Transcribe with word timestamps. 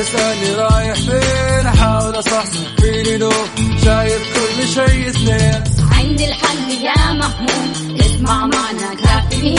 تسألني 0.00 0.54
رايح 0.54 0.94
فين؟ 0.94 1.66
أحاول 1.66 2.18
أصحصح 2.18 2.58
فيني 2.80 3.16
لو 3.16 3.32
شايف 3.84 4.22
كل 4.34 4.68
شيء 4.68 5.12
سنين 5.12 5.64
عندي 5.92 6.28
الحل 6.28 6.70
يا 6.70 7.12
محمود 7.12 8.00
اسمع 8.00 8.46
معنا 8.46 8.94
كافيين. 9.04 9.58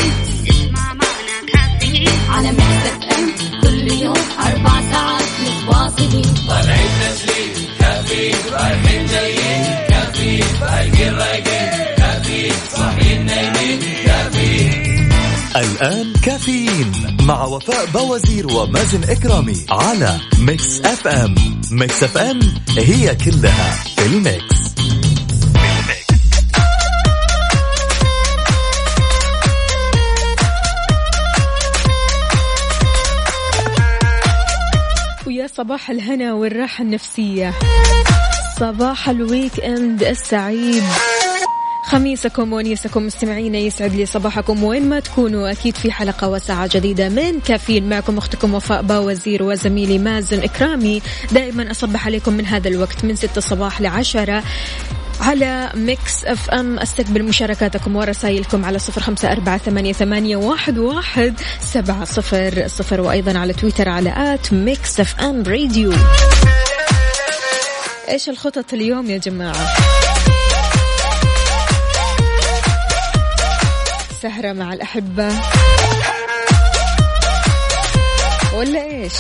اسمع 0.50 0.94
معنا 0.94 1.38
كافيين. 1.54 2.10
على 2.30 2.52
مكتب 2.52 3.04
ام 3.18 3.32
كل 3.62 3.92
يوم 3.92 4.18
أربع 4.40 4.82
ساعات 4.92 5.30
متواصلين. 5.42 6.34
طالعين 6.48 6.90
تسليم. 7.02 7.68
كافيين 7.80 8.36
رايحين 8.52 9.06
جايين. 9.06 9.66
كافيين 9.90 10.44
فايقين 10.62 11.14
رايقين 11.14 11.70
كافيين 11.98 12.54
صاحيين 12.72 13.26
نايمين. 13.26 13.80
كافيين. 14.06 15.10
الآن 15.56 16.14
كافيين. 16.26 16.92
مع 17.26 17.44
وفاء 17.44 17.86
بوازير 17.86 18.48
ومازن 18.48 19.04
إكرامي 19.10 19.66
على 19.70 20.20
Mix 20.40 20.82
FM 20.82 21.36
Mix 21.72 22.04
FM 22.04 22.40
هي 22.78 23.16
كلها 23.16 23.84
في 23.96 24.06
ال 24.06 24.17
mix. 24.17 24.62
ويا 35.28 35.48
صباح 35.48 35.90
الهنا 35.90 36.34
والراحة 36.34 36.82
النفسية. 36.82 37.54
صباح 38.60 39.10
ال 39.10 39.60
weekend 39.60 40.04
السعيد. 40.04 40.84
خميسكم 41.92 42.54
ونيسكم 42.54 43.06
مستمعينا 43.06 43.58
يسعد 43.58 43.94
لي 43.94 44.06
صباحكم 44.06 44.64
وين 44.64 44.90
ما 44.90 45.00
تكونوا. 45.00 45.52
أكيد 45.52 45.76
في 45.76 45.92
حلقة 45.92 46.30
وساعة 46.30 46.70
جديدة 46.74 47.10
من 47.10 47.40
كافيين. 47.40 47.90
معكم 47.90 48.18
أختكم 48.18 48.54
وفاء 48.54 48.82
باوزير 48.82 49.44
وزميلي 49.44 49.98
مازن 49.98 50.44
إكرامي. 50.44 51.02
دائما 51.32 51.72
أصبح 51.72 52.06
عليكم 52.06 52.34
من 52.34 52.46
هذا 52.46 52.68
الوقت 52.68 53.06
من 53.06 53.16
ستة 53.16 53.42
صباح 53.42 53.82
لعشرة 53.82 54.44
على 55.22 55.72
Mix 55.76 56.26
FM. 56.26 56.80
أستقبل 56.80 57.24
مشاركاتكم 57.24 57.96
ورسائلكم 57.96 58.66
على 58.66 58.80
صفر 58.80 59.02
خمسة 59.02 59.32
أربعة 59.32 59.58
ثمانية, 59.58 59.94
ثمانية 59.94 60.36
واحد, 60.36 60.78
واحد 60.78 61.34
سبعة 61.60 62.06
صفر 62.06 62.68
صفر. 62.68 63.02
وأيضا 63.02 63.40
على 63.40 63.54
تويتر 63.54 63.90
على 63.90 64.34
at 64.34 64.54
Mix 64.54 65.00
FM 65.00 65.44
Radio. 65.44 65.94
إيش 68.10 68.30
الخطط 68.30 68.74
اليوم 68.74 69.10
يا 69.10 69.18
جماعة؟ 69.18 69.91
سهرة 74.22 74.54
مع 74.54 74.74
الأحبة. 74.74 75.28
ولا 78.54 78.84
إيش؟ 78.84 79.14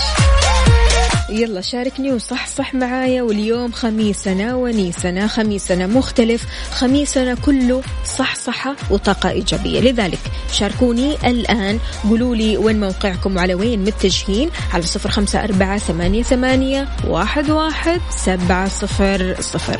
يلا 1.29 1.61
شاركني 1.61 2.11
وصح 2.11 2.47
صح 2.47 2.73
معايا. 2.73 3.21
واليوم 3.21 3.71
خميسنا 3.71 4.55
ونيسنا. 4.55 5.27
خميسنا 5.27 5.87
مختلف. 5.87 6.45
خميسنا 6.71 7.35
كله 7.35 7.81
صح 8.17 8.35
صحة 8.35 8.75
وطاقة 8.89 9.29
إيجابية. 9.29 9.79
لذلك 9.79 10.19
شاركوني 10.51 11.15
الآن. 11.29 11.79
قولوا 12.09 12.35
لي 12.35 12.57
وين 12.57 12.79
موقعكم 12.79 13.35
وعلى 13.35 13.53
وين 13.53 13.83
متجهين. 13.83 14.49
على 14.73 14.83
صفر 14.83 15.09
خمسة 15.09 15.43
أربعة 15.43 15.77
ثمانية, 15.77 16.23
ثمانية 16.23 16.87
واحد, 17.07 17.49
واحد 17.49 18.01
سبعة 18.09 18.69
صفر 18.69 19.35
صفر. 19.39 19.79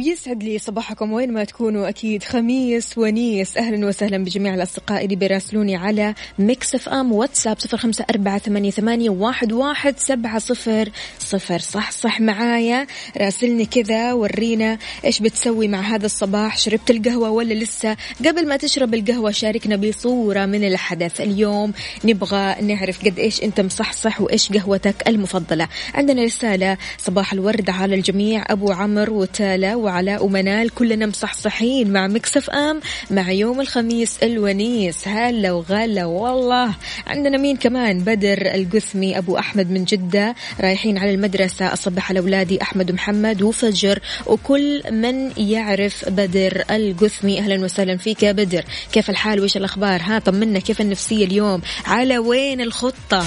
ويسعد 0.00 0.42
لي 0.42 0.58
صباحكم 0.58 1.12
وين 1.12 1.32
ما 1.32 1.44
تكونوا. 1.44 1.88
أكيد 1.88 2.22
خميس 2.22 2.98
ونيس. 2.98 3.56
أهلا 3.56 3.86
وسهلا 3.86 4.24
بجميع 4.24 4.54
الأصدقاء 4.54 5.04
اللي 5.04 5.16
بيراسلوني 5.16 5.76
على 5.76 6.14
Mix 6.38 6.74
FM 6.74 7.12
واتساب 7.12 7.58
صفر 7.58 7.76
خمسة 7.76 8.04
أربعة 8.10 8.38
ثمانية, 8.38 8.70
ثمانية 8.70 9.10
واحد, 9.10 9.52
واحد 9.52 9.98
سبعة 9.98 10.38
صفر 10.38 10.90
صفر. 11.18 11.58
صح 11.58 11.90
صح 11.90 12.20
معايا. 12.20 12.86
راسلني 13.16 13.66
كذا 13.66 14.12
ورينا 14.12 14.78
إيش 15.04 15.20
بتسوي 15.20 15.68
مع 15.68 15.80
هذا 15.80 16.06
الصباح. 16.06 16.58
شربت 16.58 16.90
القهوة 16.90 17.30
ولا 17.30 17.54
لسه؟ 17.54 17.96
قبل 18.26 18.48
ما 18.48 18.56
تشرب 18.56 18.94
القهوة 18.94 19.30
شاركنا 19.30 19.76
بصورة 19.76 20.46
من 20.46 20.64
الحدث. 20.64 21.20
اليوم 21.20 21.72
نبغى 22.04 22.62
نعرف 22.62 23.04
قد 23.04 23.18
إيش 23.18 23.42
أنت 23.42 23.60
مصحصح 23.60 24.20
وإيش 24.20 24.52
قهوتك 24.52 25.08
المفضلة. 25.08 25.68
عندنا 25.94 26.22
رسالة 26.24 26.76
صباح 26.98 27.32
الورد 27.32 27.70
على 27.70 27.94
الجميع. 27.94 28.44
أبو 28.48 28.72
عمر 28.72 29.10
وتالا 29.10 29.89
وعلاء 29.90 30.24
ومنال 30.24 30.70
كلنا 30.70 31.06
مصحصحين 31.06 31.92
مع 31.92 32.06
Mix 32.06 32.50
FM 32.50 32.80
مع 33.10 33.30
يوم 33.30 33.60
الخميس 33.60 34.18
الونيس. 34.22 35.08
هلا 35.08 35.52
وغلا 35.52 36.04
والله. 36.04 36.74
عندنا 37.06 37.38
مين 37.38 37.56
كمان؟ 37.56 37.98
بدر 37.98 38.54
القثمي 38.54 39.18
أبو 39.18 39.38
أحمد 39.38 39.70
من 39.70 39.84
جدة. 39.84 40.34
رايحين 40.60 40.98
على 40.98 41.14
المدرسة 41.14 41.72
أصبح 41.72 42.10
على 42.10 42.20
أولادي 42.20 42.62
أحمد 42.62 42.90
ومحمد 42.90 43.42
وفجر. 43.42 43.98
وكل 44.26 44.82
من 44.90 45.30
يعرف 45.36 46.08
بدر 46.08 46.64
القثمي. 46.70 47.38
أهلا 47.38 47.64
وسهلا 47.64 47.96
فيك 47.96 48.22
يا 48.22 48.32
بدر. 48.32 48.64
كيف 48.92 49.10
الحال؟ 49.10 49.40
وإيش 49.40 49.56
الأخبار؟ 49.56 50.00
ها 50.02 50.18
طمنا 50.18 50.58
كيف 50.58 50.80
النفسية 50.80 51.24
اليوم؟ 51.24 51.62
على 51.86 52.18
وين 52.18 52.60
الخطة؟ 52.60 53.24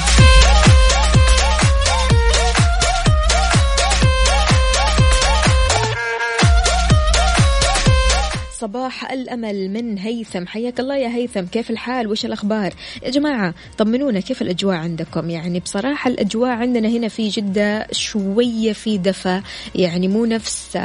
صباح 8.64 9.12
الأمل 9.12 9.70
من 9.70 9.98
هيثم. 9.98 10.48
حياك 10.48 10.80
الله 10.80 10.98
يا 10.98 11.08
هيثم. 11.08 11.46
كيف 11.46 11.70
الحال؟ 11.70 12.08
وش 12.08 12.26
الأخبار؟ 12.26 12.74
يا 13.04 13.10
جماعة 13.10 13.54
طمنونا. 13.78 14.20
كيف 14.20 14.42
الأجواء 14.42 14.76
عندكم؟ 14.76 15.30
يعني 15.30 15.60
بصراحة 15.60 16.10
الأجواء 16.10 16.50
عندنا 16.50 16.88
هنا 16.88 17.08
في 17.08 17.30
جدة 17.30 17.88
شوية 17.92 18.74
في 18.74 18.98
دفى. 18.98 19.42
يعني 19.76 20.08
مو 20.08 20.26
نفس 20.26 20.78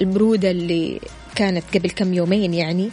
البرودة 0.00 0.50
اللي 0.50 1.00
كانت 1.34 1.64
قبل 1.74 1.90
كم 1.90 2.14
يومين 2.14 2.54
يعني. 2.54 2.90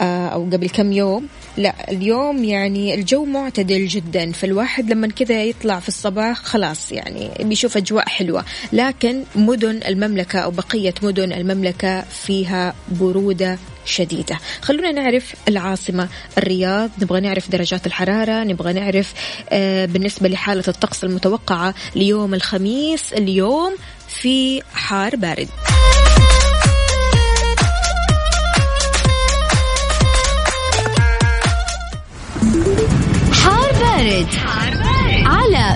آه، 0.00 0.28
أو 0.28 0.44
قبل 0.44 0.68
كم 0.68 0.92
يوم. 0.92 1.26
لا 1.56 1.90
اليوم 1.90 2.44
يعني 2.44 2.94
الجو 2.94 3.24
معتدل 3.24 3.86
جدا 3.86 4.32
فالواحد 4.32 4.90
لما 4.90 5.08
كذا 5.08 5.44
يطلع 5.44 5.80
في 5.80 5.88
الصباح 5.88 6.36
خلاص 6.36 6.92
يعني 6.92 7.30
بيشوف 7.40 7.76
أجواء 7.76 8.08
حلوة. 8.08 8.44
لكن 8.72 9.24
مدن 9.36 9.80
المملكة 9.88 10.38
أو 10.38 10.50
بقية 10.50 10.94
مدن 11.02 11.32
المملكة 11.32 12.00
فيها 12.00 12.74
برودة 12.88 13.58
شديدة. 13.84 14.38
خلونا 14.62 14.92
نعرف 14.92 15.34
العاصمة 15.48 16.08
الرياض 16.38 16.90
نبغى 17.02 17.20
نعرف 17.20 17.50
درجات 17.50 17.86
الحرارة 17.86 18.44
نبغى 18.44 18.72
نعرف 18.72 19.14
آه، 19.50 19.86
بالنسبة 19.86 20.28
لحالة 20.28 20.64
الطقس 20.68 21.04
المتوقعة 21.04 21.74
ليوم 21.96 22.34
الخميس 22.34 23.12
اليوم 23.12 23.74
في 24.08 24.62
حار 24.74 25.16
بارد, 25.16 25.48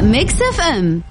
Mix 0.04 0.42
FM 0.42 1.02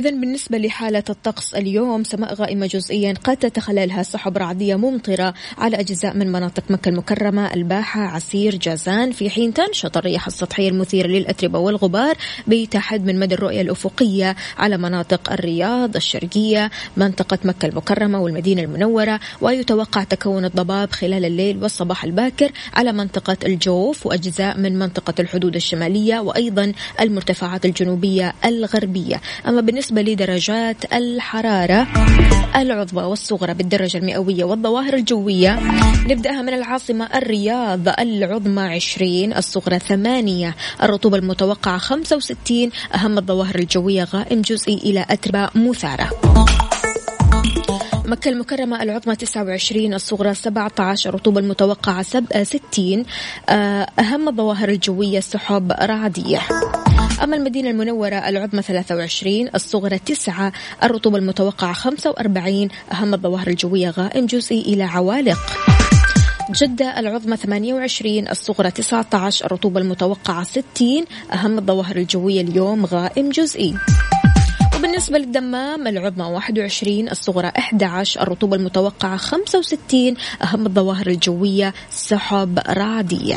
إذا 0.00 0.10
بالنسبة 0.10 0.58
لحالة 0.58 1.02
الطقس 1.10 1.54
اليوم 1.54 2.04
سماء 2.04 2.34
غائمة 2.34 2.66
جزئيا 2.66 3.14
قد 3.24 3.36
تتخللها 3.36 4.02
سحب 4.02 4.38
رعدية 4.38 4.76
ممطرة 4.76 5.34
على 5.58 5.80
أجزاء 5.80 6.16
من 6.16 6.32
مناطق 6.32 6.62
مكة 6.70 6.88
المكرمة 6.88 7.54
الباحة 7.54 8.00
عسير 8.00 8.56
جازان. 8.56 9.12
في 9.12 9.30
حين 9.30 9.54
تنشط 9.54 9.96
الرياح 9.96 10.26
السطحية 10.26 10.68
المثيرة 10.68 11.06
للأتربة 11.06 11.58
والغبار 11.58 12.16
بتحد 12.46 13.04
من 13.04 13.18
مدى 13.18 13.34
الرؤية 13.34 13.60
الأفقية 13.60 14.36
على 14.58 14.78
مناطق 14.78 15.32
الرياض 15.32 15.96
الشرقية 15.96 16.70
منطقة 16.96 17.38
مكة 17.44 17.66
المكرمة 17.66 18.20
والمدينة 18.20 18.62
المنورة. 18.62 19.20
ويتوقع 19.40 20.04
تكون 20.04 20.44
الضباب 20.44 20.92
خلال 20.92 21.24
الليل 21.24 21.62
والصباح 21.62 22.04
الباكر 22.04 22.52
على 22.74 22.92
منطقة 22.92 23.36
الجوف 23.44 24.06
وأجزاء 24.06 24.58
من 24.58 24.78
منطقة 24.78 25.14
الحدود 25.20 25.56
الشمالية 25.56 26.20
وأيضا 26.20 26.72
المرتفعات 27.00 27.64
الجنوبية 27.64 28.34
الغربية. 28.44 29.20
أما 29.48 29.60
بالنسبة 29.60 29.89
بالنسبة 29.90 30.12
لدرجات 30.12 30.92
الحرارة 30.92 31.86
العظمى 32.56 33.02
والصغرى 33.02 33.54
بالدرجة 33.54 33.98
المئوية 33.98 34.44
والظواهر 34.44 34.94
الجوية. 34.94 35.58
نبدأها 36.06 36.42
من 36.42 36.54
العاصمة 36.54 37.08
الرياض 37.14 37.88
العظمى 37.88 38.62
20 38.62 39.32
الصغرى 39.32 39.78
8 39.78 40.54
الرطوبة 40.82 41.16
المتوقعة 41.16 41.78
65 41.78 42.70
أهم 42.94 43.18
الظواهر 43.18 43.54
الجوية 43.54 44.04
غائم 44.04 44.40
جزئي 44.40 44.74
إلى 44.74 45.06
أتربة 45.10 45.48
مثارة 45.54 46.10
مكة 48.04 48.28
المكرمة 48.28 48.82
العظمى 48.82 49.16
29 49.16 49.94
الصغرى 49.94 50.34
17 50.34 51.10
الرطوبة 51.10 51.40
المتوقعة 51.40 52.02
60 52.02 53.04
آه، 53.48 53.86
أهم 53.98 54.28
الظواهر 54.28 54.68
الجوية 54.68 55.18
السحب 55.18 55.72
رعدية. 55.72 56.40
أما 57.22 57.36
المدينة 57.36 57.70
المنورة 57.70 58.14
العظمى 58.14 58.62
23 58.62 59.48
الصغرى 59.54 59.98
9 59.98 60.52
الرطوبة 60.82 61.18
المتوقعة 61.18 61.72
45 61.72 62.68
أهم 62.92 63.14
الظواهر 63.14 63.48
الجوية 63.48 63.90
غائم 63.90 64.26
جزئي 64.26 64.60
إلى 64.60 64.82
عوالق. 64.82 65.38
جدة 66.50 66.98
العظمى 66.98 67.36
28 67.36 68.28
الصغرى 68.28 68.70
19 68.70 69.46
الرطوبة 69.46 69.80
المتوقعة 69.80 70.44
60 70.44 70.62
أهم 71.32 71.58
الظواهر 71.58 71.96
الجوية 71.96 72.40
اليوم 72.40 72.86
غائم 72.86 73.30
جزئي. 73.30 73.74
وبالنسبة 74.76 75.18
للدمام 75.18 75.86
العظمى 75.86 76.24
21 76.24 77.08
الصغرى 77.08 77.52
11 77.58 78.22
الرطوبة 78.22 78.56
المتوقعة 78.56 79.16
65 79.16 80.14
أهم 80.42 80.66
الظواهر 80.66 81.06
الجوية 81.06 81.74
سحب 81.90 82.58
رعدية 82.68 83.36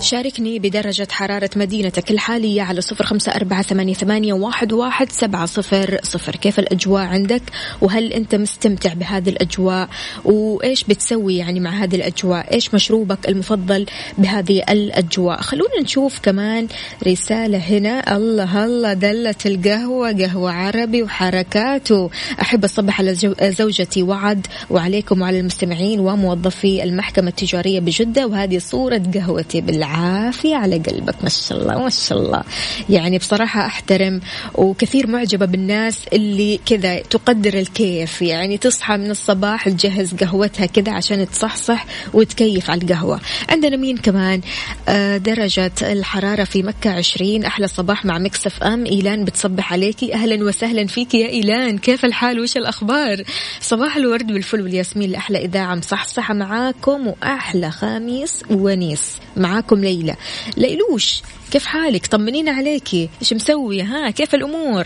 شاركني 0.00 0.58
بدرجة 0.58 1.08
حرارة 1.10 1.50
مدينتك 1.56 2.10
الحالية 2.10 2.62
على 2.62 2.80
صفر 2.80 3.04
خمسة 3.04 3.32
أربعة 3.32 3.62
ثمانية, 3.62 4.32
واحد 4.32 5.12
سبعة 5.12 5.46
صفر 5.46 5.98
صفر. 6.02 6.36
كيف 6.36 6.58
الأجواء 6.58 7.02
عندك؟ 7.02 7.42
وهل 7.80 8.12
أنت 8.12 8.34
مستمتع 8.34 8.92
بهذه 8.94 9.28
الأجواء؟ 9.28 9.88
وإيش 10.24 10.84
بتسوي 10.84 11.36
يعني 11.36 11.60
مع 11.60 11.70
هذه 11.70 11.96
الأجواء؟ 11.96 12.54
إيش 12.54 12.74
مشروبك 12.74 13.28
المفضل 13.28 13.86
بهذه 14.18 14.62
الأجواء؟ 14.70 15.40
خلونا 15.40 15.80
نشوف 15.82 16.18
كمان 16.18 16.68
رسالة 17.06 17.58
هنا. 17.58 18.16
الله 18.16 18.64
الله 18.64 18.92
دلت 18.92 19.46
القهوة 19.46 20.12
قهوة 20.12 20.52
عربي 20.52 21.02
وحركاته. 21.02 22.10
أحب 22.40 22.64
أصبح 22.64 23.00
على 23.00 23.14
زوجتي 23.42 24.02
وعد 24.02 24.46
وعليكم 24.70 25.22
وعلى 25.22 25.40
المستمعين 25.40 26.00
وموظفي 26.00 26.82
المحكمة 26.82 27.28
التجارية 27.28 27.80
بجدة 27.80 28.26
وهذه 28.26 28.58
صورة 28.58 29.02
قهوتي 29.14 29.60
بالله 29.60 29.89
العافية 29.90 30.56
على 30.56 30.78
قلبك. 30.78 31.14
ما 31.22 31.28
شاء 31.28 31.58
الله 31.58 31.78
ما 31.78 31.90
شاء 31.90 32.18
الله. 32.18 32.42
يعني 32.88 33.18
بصراحة 33.18 33.66
أحترم 33.66 34.20
وكثير 34.54 35.06
معجبة 35.06 35.46
بالناس 35.46 35.98
اللي 36.12 36.60
كذا 36.66 36.98
تقدر 36.98 37.54
الكيف. 37.54 38.22
يعني 38.22 38.58
تصحى 38.58 38.96
من 38.96 39.10
الصباح 39.10 39.68
تجهز 39.68 40.14
قهوتها 40.14 40.66
كذا 40.66 40.92
عشان 40.92 41.30
تصحصح 41.30 41.86
وتكيف 42.14 42.70
على 42.70 42.82
القهوة. 42.82 43.20
عندنا 43.48 43.76
مين 43.76 43.96
كمان؟ 43.96 44.40
آه 44.88 45.16
درجة 45.16 45.72
الحرارة 45.82 46.44
في 46.44 46.62
مكة 46.62 46.90
عشرين. 46.90 47.44
أحلى 47.44 47.68
صباح 47.68 48.04
مع 48.04 48.18
مكسف 48.18 48.62
أم. 48.62 48.84
إيلان 48.86 49.24
بتصبح 49.24 49.72
عليكي. 49.72 50.14
أهلا 50.14 50.44
وسهلا 50.44 50.86
فيك 50.86 51.14
يا 51.14 51.28
إيلان. 51.28 51.78
كيف 51.78 52.04
الحال؟ 52.04 52.40
وش 52.40 52.56
الأخبار؟ 52.56 53.22
صباح 53.60 53.96
الورد 53.96 54.26
بالفل 54.26 54.62
والياسمين. 54.62 55.10
لأحلى 55.10 55.44
إذاعة 55.44 55.74
مصحصحة 55.74 56.34
معاكم 56.34 57.06
وأحلى 57.06 57.70
خميس 57.70 58.42
ونيس. 58.50 59.12
معاكم 59.36 59.79
ليلى. 59.80 60.16
ليلوش 60.56 61.22
كيف 61.50 61.66
حالك؟ 61.66 62.06
طمنينا 62.06 62.52
عليكي 62.52 63.08
إيش 63.20 63.32
مسوية 63.32 63.82
ها 63.82 64.10
كيف 64.10 64.34
الأمور؟ 64.34 64.84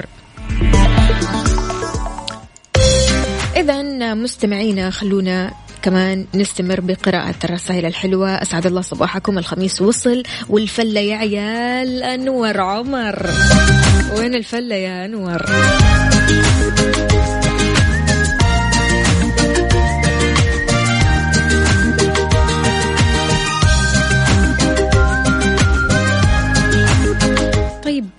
إذا 3.57 4.15
مستمعينا 4.15 4.91
خلونا 4.91 5.53
كمان 5.83 6.27
نستمر 6.35 6.81
بقراءة 6.81 7.35
الرسائل 7.45 7.87
الحلوة. 7.87 8.43
أسعد 8.43 8.67
الله 8.67 8.81
صباحكم. 8.81 9.39
الخميس 9.39 9.83
وصل 9.83 10.23
والفلة 10.49 11.01
يا 11.01 11.17
عيال 11.17 12.03
أنور 12.03 12.61
عمر. 12.61 13.31
وين 14.19 14.35
الفلة 14.35 14.75
يا 14.75 15.05
أنور؟ 15.05 15.43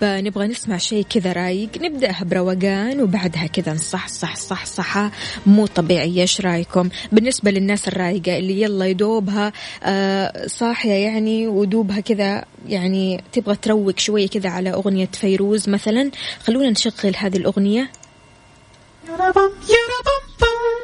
نبغى 0.05 0.47
نسمع 0.47 0.77
شيء 0.77 1.03
كذا 1.09 1.33
رايق. 1.33 1.69
نبدأها 1.81 2.23
بروقان 2.23 3.01
وبعدها 3.01 3.47
كذا 3.47 3.73
نصح 3.73 4.07
صح 4.07 4.35
صح 4.35 4.65
صح. 4.65 5.11
مو 5.45 5.65
طبيعية 5.65 6.21
إيش 6.21 6.41
رأيكم؟ 6.41 6.89
بالنسبة 7.11 7.51
للناس 7.51 7.87
الرايقة 7.87 8.37
اللي 8.37 8.61
يلا 8.61 8.85
يدوبها 8.85 9.53
آه 9.83 10.47
صاحية 10.47 10.93
يعني 10.93 11.47
ودوبها 11.47 11.99
كذا 11.99 12.45
يعني 12.67 13.23
تبغى 13.31 13.55
تروق 13.55 13.99
شوية 13.99 14.27
كذا 14.27 14.49
على 14.49 14.73
أغنية 14.73 15.09
فيروز 15.13 15.69
مثلا. 15.69 16.11
خلونا 16.43 16.69
نشغل 16.69 17.15
هذه 17.17 17.37
الأغنية. 17.37 17.89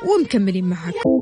ومكملين 0.07 0.65
معاكم. 0.65 1.21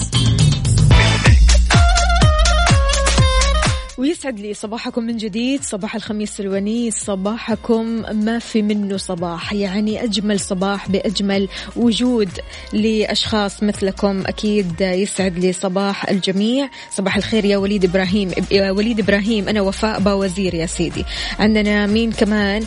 ويسعد 4.21 4.39
لي 4.39 4.53
صباحكم 4.53 5.03
من 5.03 5.17
جديد. 5.17 5.63
صباح 5.63 5.95
الخميس 5.95 6.39
الونيس 6.39 7.05
صباحكم 7.05 7.85
ما 8.13 8.39
في 8.39 8.61
منه 8.61 8.97
صباح. 8.97 9.53
يعني 9.53 10.03
أجمل 10.03 10.39
صباح 10.39 10.89
بأجمل 10.89 11.47
وجود 11.75 12.29
لأشخاص 12.73 13.63
مثلكم 13.63 14.23
أكيد 14.27 14.81
يسعد 14.81 15.39
لي 15.39 15.53
صباح 15.53 16.09
الجميع. 16.09 16.69
صباح 16.91 17.17
الخير 17.17 17.45
يا 17.45 17.57
وليد 17.57 17.85
إبراهيم 17.85 18.31
وليد 18.51 18.99
إبراهيم 18.99 19.49
أنا 19.49 19.61
وفاء 19.61 19.99
باوزير 19.99 20.53
يا 20.53 20.65
سيدي. 20.65 21.05
عندنا 21.39 21.85
مين 21.85 22.11
كمان؟ 22.11 22.65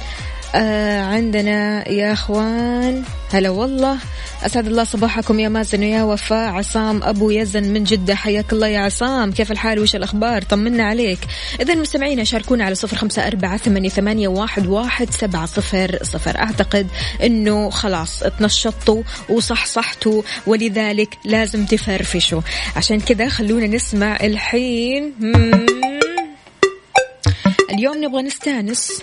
آه 0.54 1.02
عندنا 1.02 1.88
يا 1.88 2.12
أخوان. 2.12 3.02
هلا 3.32 3.50
والله. 3.50 3.99
أسعد 4.42 4.66
الله 4.66 4.84
صباحكم 4.84 5.40
يا 5.40 5.49
مازن 5.49 5.80
ويا 5.80 6.02
وفاء. 6.02 6.49
عصام 6.49 7.02
أبو 7.02 7.30
يزن 7.30 7.64
من 7.73 7.84
جدة 7.84 8.14
حياك 8.14 8.52
الله 8.52 8.66
يا 8.68 8.80
عصام. 8.80 9.32
كيف 9.32 9.52
الحال؟ 9.52 9.78
وش 9.78 9.96
الأخبار؟ 9.96 10.42
طمنا 10.42 10.84
عليك. 10.84 11.18
اذا 11.61 11.75
مستمعينا 11.75 12.25
شاركونا 12.25 12.64
على 12.64 12.75
صفر 12.75 12.96
خمسة 12.96 13.26
أربعة 13.26 13.56
ثمانية, 13.56 13.88
ثمانية 13.88 14.28
واحد, 14.28 14.66
واحد 14.66 15.11
سبعة 15.11 15.46
صفر 15.46 15.99
صفر. 16.02 16.38
أعتقد 16.38 16.87
إنه 17.23 17.70
خلاص 17.70 18.23
تنشطوا 18.38 19.02
وصحصحتوا 19.28 20.23
ولذلك 20.46 21.18
لازم 21.25 21.66
تفرفشوا. 21.66 22.40
عشان 22.76 23.00
كذا 23.00 23.28
خلونا 23.28 23.66
نسمع 23.66 24.16
الحين. 24.16 25.14
اليوم 27.70 28.04
نبغى 28.04 28.23
نستانس. 28.23 29.02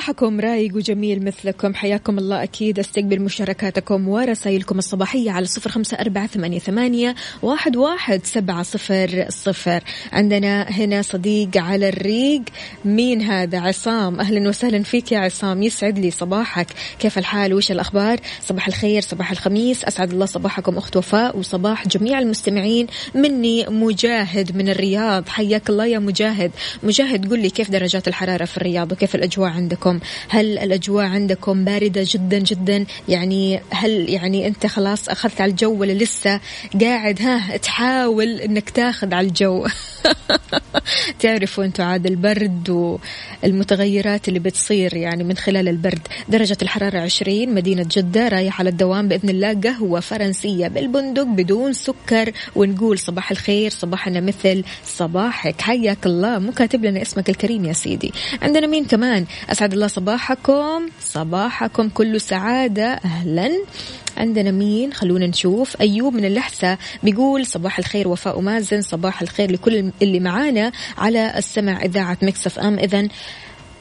صباحكم 0.00 0.40
رايق 0.40 0.76
وجميل 0.76 1.24
مثلكم. 1.24 1.74
حياكم 1.74 2.18
الله 2.18 2.42
أكيد. 2.42 2.78
أستقبل 2.78 3.20
مشاركاتكم 3.20 4.08
ورسائلكم 4.08 4.78
الصباحية 4.78 5.30
على 5.30 5.46
صفر 5.46 5.70
خمسة 5.70 5.96
أربعة 5.96 6.26
ثمانية, 6.26 6.58
ثمانية 6.58 7.14
واحد, 7.42 7.76
واحد 7.76 8.20
سبعة 8.24 8.62
صفر 8.62 9.26
صفر. 9.28 9.82
عندنا 10.12 10.62
هنا 10.62 11.02
صديق 11.02 11.56
على 11.56 11.88
الريق. 11.88 12.42
مين 12.84 13.22
هذا؟ 13.22 13.58
عصام. 13.58 14.20
أهلا 14.20 14.48
وسهلا 14.48 14.82
فيك 14.82 15.12
يا 15.12 15.18
عصام. 15.18 15.62
يسعد 15.62 15.98
لي 15.98 16.10
صباحك. 16.10 16.66
كيف 16.98 17.18
الحال؟ 17.18 17.54
وش 17.54 17.70
الأخبار؟ 17.70 18.20
صباح 18.42 18.66
الخير 18.68 19.02
صباح 19.02 19.30
الخميس. 19.30 19.84
أسعد 19.84 20.10
الله 20.10 20.26
صباحكم 20.26 20.76
أخت 20.76 20.96
وفاء. 20.96 21.38
وصباح 21.38 21.88
جميع 21.88 22.18
المستمعين. 22.18 22.86
مني 23.14 23.66
مجاهد 23.68 24.56
من 24.56 24.68
الرياض. 24.68 25.28
حياك 25.28 25.70
الله 25.70 25.86
يا 25.86 25.98
مجاهد. 25.98 26.50
مجاهد 26.82 27.30
قل 27.30 27.38
لي 27.38 27.50
كيف 27.50 27.70
درجات 27.70 28.08
الحرارة 28.08 28.44
في 28.44 28.56
الرياض 28.56 28.92
وكيف 28.92 29.14
الأجواء 29.14 29.50
عندكم؟ 29.50 29.89
هل 30.28 30.58
الأجواء 30.58 31.06
عندكم 31.06 31.64
باردة 31.64 32.04
جدا 32.06 32.38
جدا؟ 32.38 32.84
يعني 33.08 33.60
هل 33.70 34.08
يعني 34.08 34.46
أنت 34.46 34.66
خلاص 34.66 35.08
أخذت 35.08 35.40
على 35.40 35.50
الجو 35.50 35.74
ولا 35.80 35.92
لسه 35.92 36.40
قاعد؟ 36.80 37.22
ها 37.22 37.56
تحاول 37.56 38.40
أنك 38.40 38.70
تاخذ 38.70 39.14
على 39.14 39.26
الجو. 39.26 39.66
تعرفوا 41.20 41.64
أنتوا 41.64 41.84
عاد 41.84 42.06
البرد 42.06 42.70
والمتغيرات 43.42 44.28
اللي 44.28 44.38
بتصير 44.38 44.96
يعني 44.96 45.24
من 45.24 45.36
خلال 45.36 45.68
البرد. 45.68 46.08
درجة 46.28 46.56
الحرارة 46.62 46.98
20 46.98 47.54
مدينة 47.54 47.86
جدة 47.90 48.28
رايح 48.28 48.60
على 48.60 48.70
الدوام 48.70 49.08
بإذن 49.08 49.28
الله. 49.28 49.60
قهوة 49.60 50.00
فرنسية 50.00 50.68
بالبندق 50.68 51.22
بدون 51.22 51.72
سكر 51.72 52.32
ونقول 52.56 52.98
صباح 52.98 53.30
الخير 53.30 53.70
صباحنا 53.70 54.20
مثل 54.20 54.64
صباحك. 54.84 55.60
حياك 55.60 56.06
الله. 56.06 56.38
مو 56.38 56.52
كاتب 56.52 56.84
لنا 56.84 57.02
اسمك 57.02 57.30
الكريم 57.30 57.64
يا 57.64 57.72
سيدي. 57.72 58.12
عندنا 58.42 58.66
مين 58.66 58.84
كمان؟ 58.84 59.24
أسعد 59.50 59.72
صباحكم. 59.86 60.88
صباحكم 61.00 61.88
كله 61.88 62.18
سعادة. 62.18 62.84
أهلا. 62.84 63.50
عندنا 64.16 64.50
مين؟ 64.50 64.92
خلونا 64.92 65.26
نشوف. 65.26 65.80
أيوب 65.80 66.14
من 66.14 66.24
اللحسة 66.24 66.78
بيقول 67.02 67.46
صباح 67.46 67.78
الخير 67.78 68.08
وفاء 68.08 68.38
ومازن 68.38 68.82
صباح 68.82 69.22
الخير 69.22 69.50
لكل 69.52 69.92
اللي 70.02 70.20
معانا 70.20 70.72
على 70.98 71.38
السمع 71.38 71.82
إذاعة 71.82 72.18
مكسف 72.22 72.58
أم. 72.58 72.78
إذا 72.78 73.08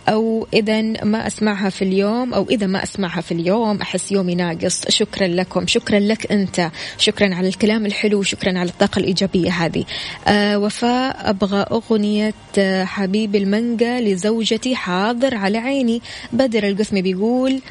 أو 0.09 0.47
إذا 0.53 0.81
ما 0.81 1.27
أسمعها 1.27 1.69
في 1.69 1.81
اليوم 1.81 2.33
أو 2.33 2.47
إذا 2.49 2.67
ما 2.67 2.83
أسمعها 2.83 3.21
في 3.21 3.31
اليوم 3.31 3.81
أحس 3.81 4.11
يومي 4.11 4.35
ناقص. 4.35 4.89
شكرا 4.89 5.27
لكم. 5.27 5.67
شكرا 5.67 5.99
لك 5.99 6.31
أنت. 6.31 6.71
شكرا 6.97 7.35
على 7.35 7.47
الكلام 7.47 7.85
الحلو 7.85 8.23
شكرا 8.23 8.59
على 8.59 8.69
الطاقة 8.69 8.99
الإيجابية 8.99 9.51
هذه. 9.51 9.85
آه 10.27 10.57
وفاء 10.59 11.29
أبغى 11.29 11.65
أغنية 11.71 12.33
آه، 12.57 12.83
حبيب 12.83 13.35
المانجا 13.35 14.01
لزوجتي 14.01 14.75
حاضر 14.75 15.35
على 15.35 15.57
عيني. 15.57 16.01
بدر 16.33 16.67
القثمي 16.67 17.01
بيقول 17.01 17.61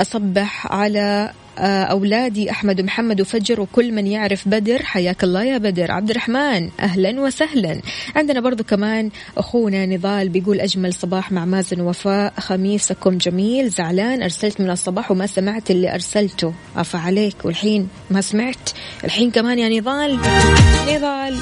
أصبح 0.00 0.72
على 0.72 1.32
أولادي 1.58 2.50
أحمد 2.50 2.80
ومحمد 2.80 3.20
وفجر 3.20 3.60
وكل 3.60 3.92
من 3.92 4.06
يعرف 4.06 4.48
بدر 4.48 4.82
حياك 4.82 5.24
الله 5.24 5.44
يا 5.44 5.58
بدر. 5.58 5.90
عبد 5.90 6.10
الرحمن 6.10 6.70
أهلا 6.80 7.20
وسهلا. 7.20 7.80
عندنا 8.16 8.40
برضو 8.40 8.64
كمان 8.64 9.10
أخونا 9.36 9.86
نضال 9.86 10.28
بيقول 10.28 10.60
أجمل 10.60 10.94
صباح 10.94 11.32
مع 11.32 11.44
مازن 11.44 11.80
وفاء. 11.80 12.32
خميسكم 12.40 13.18
جميل 13.18 13.68
زعلان 13.68 14.22
أرسلت 14.22 14.60
من 14.60 14.70
الصباح 14.70 15.10
وما 15.10 15.26
سمعت 15.26 15.70
اللي 15.70 15.94
أرسلته. 15.94 16.52
عفا 16.76 16.98
عليك. 16.98 17.36
والحين 17.44 17.88
ما 18.10 18.20
سمعت. 18.20 18.70
الحين 19.04 19.30
كمان 19.30 19.58
يا 19.58 19.68
نضال. 19.68 20.18
نضال. 20.88 21.38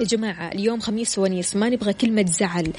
يا 0.00 0.06
جماعة 0.06 0.48
اليوم 0.48 0.80
خميس 0.80 1.18
ونيس 1.18 1.56
ما 1.56 1.68
نبغى 1.68 1.92
كلمة 1.92 2.24
زعل. 2.28 2.72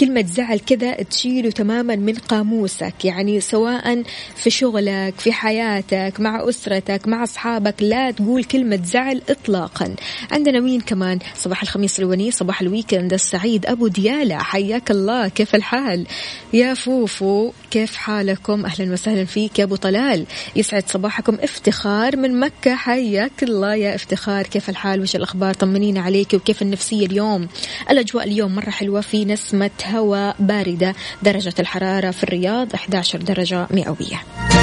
كلمة 0.00 0.24
زعل 0.26 0.58
كذا 0.58 1.02
تشيله 1.02 1.50
تماما 1.50 1.96
من 1.96 2.14
قاموسك. 2.14 3.04
يعني 3.04 3.40
سواء 3.40 4.02
في 4.36 4.50
شغلك 4.50 5.14
في 5.18 5.29
حياتك 5.32 6.20
مع 6.20 6.48
أسرتك 6.48 7.08
مع 7.08 7.22
أصحابك 7.22 7.82
لا 7.82 8.10
تقول 8.10 8.44
كلمة 8.44 8.80
زعل 8.84 9.22
إطلاقا. 9.28 9.94
عندنا 10.30 10.60
مين 10.60 10.80
كمان؟ 10.80 11.18
صباح 11.34 11.62
الخميس 11.62 11.98
الونيس 11.98 12.36
صباح 12.36 12.60
ال 12.60 12.66
weekend 12.66 13.12
السعيد 13.12 13.66
أبو 13.66 13.88
ديالة 13.88 14.38
حياك 14.38 14.90
الله 14.90 15.28
كيف 15.28 15.54
الحال؟ 15.54 16.06
يا 16.52 16.74
فوفو 16.74 17.52
كيف 17.70 17.96
حالكم؟ 17.96 18.66
أهلا 18.66 18.92
وسهلا 18.92 19.24
فيك 19.24 19.58
يا 19.58 19.64
أبو 19.64 19.76
طلال. 19.76 20.26
يسعد 20.56 20.88
صباحكم 20.88 21.34
افتخار 21.40 22.16
من 22.16 22.40
مكة 22.40 22.74
حياك 22.74 23.42
الله 23.42 23.74
يا 23.74 23.94
افتخار. 23.94 24.42
كيف 24.46 24.70
الحال؟ 24.70 25.00
وش 25.00 25.16
الأخبار؟ 25.16 25.54
طمنينا 25.54 26.00
عليك 26.00 26.34
وكيف 26.34 26.62
النفسية 26.62 27.06
اليوم؟ 27.06 27.48
الأجواء 27.90 28.24
اليوم 28.24 28.54
مرة 28.54 28.70
حلوة 28.70 29.00
في 29.00 29.24
نسمة 29.24 29.70
هواء 29.86 30.36
باردة 30.38 30.94
درجة 31.22 31.54
الحرارة 31.58 32.10
في 32.10 32.24
الرياض 32.24 32.74
11 32.74 33.18
درجة 33.18 33.66
مئوية. 33.70 34.20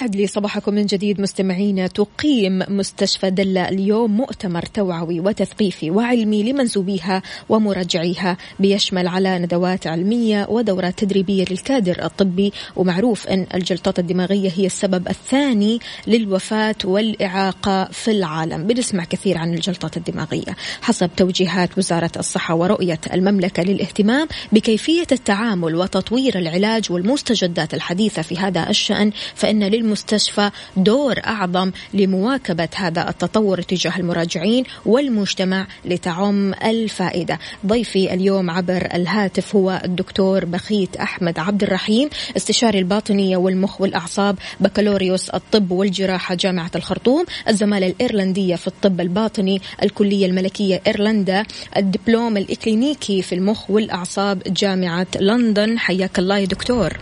ويسعد 0.00 0.16
لي 0.16 0.26
صباحكم 0.26 0.74
من 0.74 0.86
جديد 0.86 1.20
مستمعينا 1.20 1.86
تقيم 1.86 2.62
مستشفى 2.68 3.30
دلة 3.30 3.68
اليوم 3.68 4.16
مؤتمر 4.16 4.62
توعوي 4.62 5.20
وتثقيفي 5.20 5.90
وعلمي 5.90 6.52
لمنسوبيها 6.52 7.22
ومرجعيها 7.48 8.36
بيشمل 8.60 9.08
على 9.08 9.38
ندوات 9.38 9.86
علمية 9.86 10.46
ودورات 10.48 10.98
تدريبية 10.98 11.44
للكادر 11.50 12.04
الطبي 12.04 12.52
ومعروف 12.76 13.26
أن 13.26 13.46
الجلطات 13.54 13.98
الدماغية 13.98 14.52
هي 14.56 14.66
السبب 14.66 15.08
الثاني 15.08 15.78
للوفاة 16.06 16.76
والإعاقة 16.84 17.84
في 17.84 18.10
العالم. 18.10 18.66
بنسمع 18.66 19.04
كثير 19.04 19.38
عن 19.38 19.54
الجلطات 19.54 19.96
الدماغية. 19.96 20.56
حسب 20.82 21.10
توجيهات 21.16 21.78
وزارة 21.78 22.12
الصحة 22.16 22.54
ورؤية 22.54 23.00
المملكة 23.12 23.62
للاهتمام 23.62 24.28
بكيفية 24.52 25.06
التعامل 25.12 25.74
وتطوير 25.74 26.38
العلاج 26.38 26.92
والمستجدات 26.92 27.74
الحديثة 27.74 28.22
في 28.22 28.38
هذا 28.38 28.70
الشأن 28.70 29.12
فإن 29.34 29.62
للمستشفى 29.90 30.50
دور 30.76 31.18
أعظم 31.26 31.70
لمواكبة 31.94 32.68
هذا 32.76 33.08
التطور 33.08 33.62
تجاه 33.62 33.96
المراجعين 33.96 34.64
والمجتمع 34.86 35.66
لتعم 35.84 36.54
الفائدة. 36.54 37.38
ضيفي 37.66 38.14
اليوم 38.14 38.50
عبر 38.50 38.88
الهاتف 38.94 39.56
هو 39.56 39.80
الدكتور 39.84 40.44
بخيت 40.44 40.96
أحمد 40.96 41.38
عبد 41.38 41.62
الرحيم 41.62 42.08
استشاري 42.36 42.78
الباطنية 42.78 43.36
والمخ 43.36 43.80
والأعصاب 43.80 44.38
بكالوريوس 44.60 45.30
الطب 45.30 45.70
والجراحة 45.70 46.34
جامعة 46.34 46.70
الخرطوم 46.76 47.24
الزمالة 47.48 47.86
الإيرلندية 47.86 48.56
في 48.56 48.66
الطب 48.66 49.00
الباطني 49.00 49.60
الكلية 49.82 50.26
الملكية 50.26 50.82
إيرلندا 50.86 51.44
الدبلوم 51.76 52.36
الإكلينيكي 52.36 53.22
في 53.22 53.34
المخ 53.34 53.70
والأعصاب 53.70 54.42
جامعة 54.46 55.06
لندن. 55.20 55.78
حياك 55.78 56.18
الله 56.18 56.38
يا 56.38 56.44
دكتور. 56.44 56.92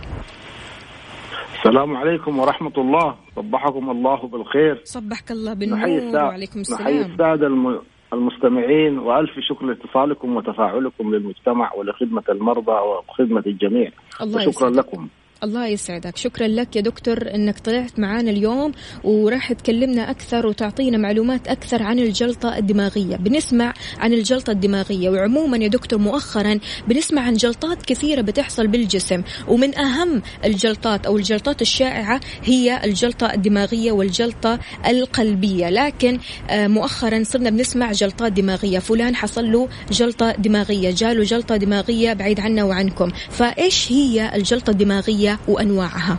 السلام 1.59 1.97
عليكم 1.97 2.39
ورحمة 2.39 2.73
الله. 2.77 3.15
صبحكم 3.35 3.89
الله 3.89 4.27
بالخير. 4.27 4.81
صبحك 4.83 5.31
الله 5.31 5.51
نحيي 5.53 5.59
بالنور 5.59 5.97
السادة 5.97 6.23
وعليكم 6.25 6.59
نحيي 6.59 6.99
السلام 7.01 7.11
السادة 7.11 7.47
الم- 7.47 7.81
المستمعين 8.13 8.99
وألف 8.99 9.29
شكر 9.39 9.65
لاتصالكم 9.65 10.35
وتفاعلكم 10.35 11.15
للمجتمع 11.15 11.73
ولخدمة 11.73 12.23
المرضى 12.29 12.71
وخدمة 12.71 13.43
الجميع. 13.47 13.91
الله 14.21 14.35
وشكرا 14.47 14.69
يسعدك. 14.69 14.77
لكم. 14.77 15.07
الله 15.43 15.67
يسعدك. 15.67 16.17
شكرا 16.17 16.47
لك 16.47 16.75
يا 16.75 16.81
دكتور 16.81 17.35
إنك 17.35 17.59
طلعت 17.59 17.99
معانا 17.99 18.31
اليوم 18.31 18.71
وراح 19.03 19.53
تكلمنا 19.53 20.11
أكثر 20.11 20.47
وتعطينا 20.47 20.97
معلومات 20.97 21.47
أكثر 21.47 21.83
عن 21.83 21.99
الجلطة 21.99 22.57
الدماغية. 22.57 23.15
بنسمع 23.15 23.73
عن 23.99 24.13
الجلطة 24.13 24.51
الدماغية 24.51 25.09
وعموما 25.09 25.57
يا 25.57 25.67
دكتور 25.67 25.99
مؤخرا 25.99 26.59
بنسمع 26.87 27.21
عن 27.21 27.33
جلطات 27.33 27.85
كثيرة 27.85 28.21
بتحصل 28.21 28.67
بالجسم 28.67 29.21
ومن 29.47 29.77
أهم 29.77 30.21
الجلطات 30.45 31.05
أو 31.05 31.17
الجلطات 31.17 31.61
الشائعة 31.61 32.19
هي 32.43 32.81
الجلطة 32.83 33.33
الدماغية 33.33 33.91
والجلطة 33.91 34.59
القلبية. 34.87 35.69
لكن 35.69 36.19
آه، 36.49 36.67
مؤخرا 36.67 37.23
صرنا 37.23 37.49
بنسمع 37.49 37.91
جلطات 37.91 38.31
دماغية. 38.31 38.79
فلان 38.79 39.15
حصل 39.15 39.51
له 39.51 39.69
جلطة 39.91 40.31
دماغية 40.31 40.91
جاله 40.91 41.23
جلطة 41.23 41.57
دماغية 41.57 42.13
بعيد 42.13 42.39
عنا 42.39 42.63
وعنكم. 42.63 43.11
فإيش 43.29 43.91
هي 43.91 44.35
الجلطة 44.35 44.71
الدماغية؟ 44.71 45.28
وأنواعها. 45.47 46.17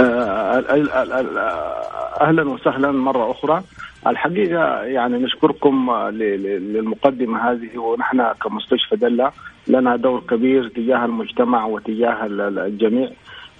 آه، 0.00 0.58
ال- 0.58 0.70
ال- 0.70 0.90
ال- 0.92 1.12
ال- 1.12 1.38
أهلا 2.20 2.50
وسهلا 2.50 2.90
مرة 2.92 3.30
أخرى. 3.30 3.62
الحقيقة 4.06 4.82
يعني 4.82 5.18
نشكركم 5.18 5.90
آه، 5.90 6.10
ل- 6.10 6.18
ل- 6.42 6.72
للمقدمة 6.72 7.50
هذه 7.50 7.78
ونحن 7.78 8.32
كمستشفى 8.32 8.96
دلة 8.96 9.32
لنا 9.68 9.96
دور 9.96 10.20
كبير 10.20 10.68
تجاه 10.68 11.04
المجتمع 11.04 11.64
وتجاه 11.64 12.26
ال- 12.26 12.40
ال- 12.40 12.58
الجميع. 12.58 13.10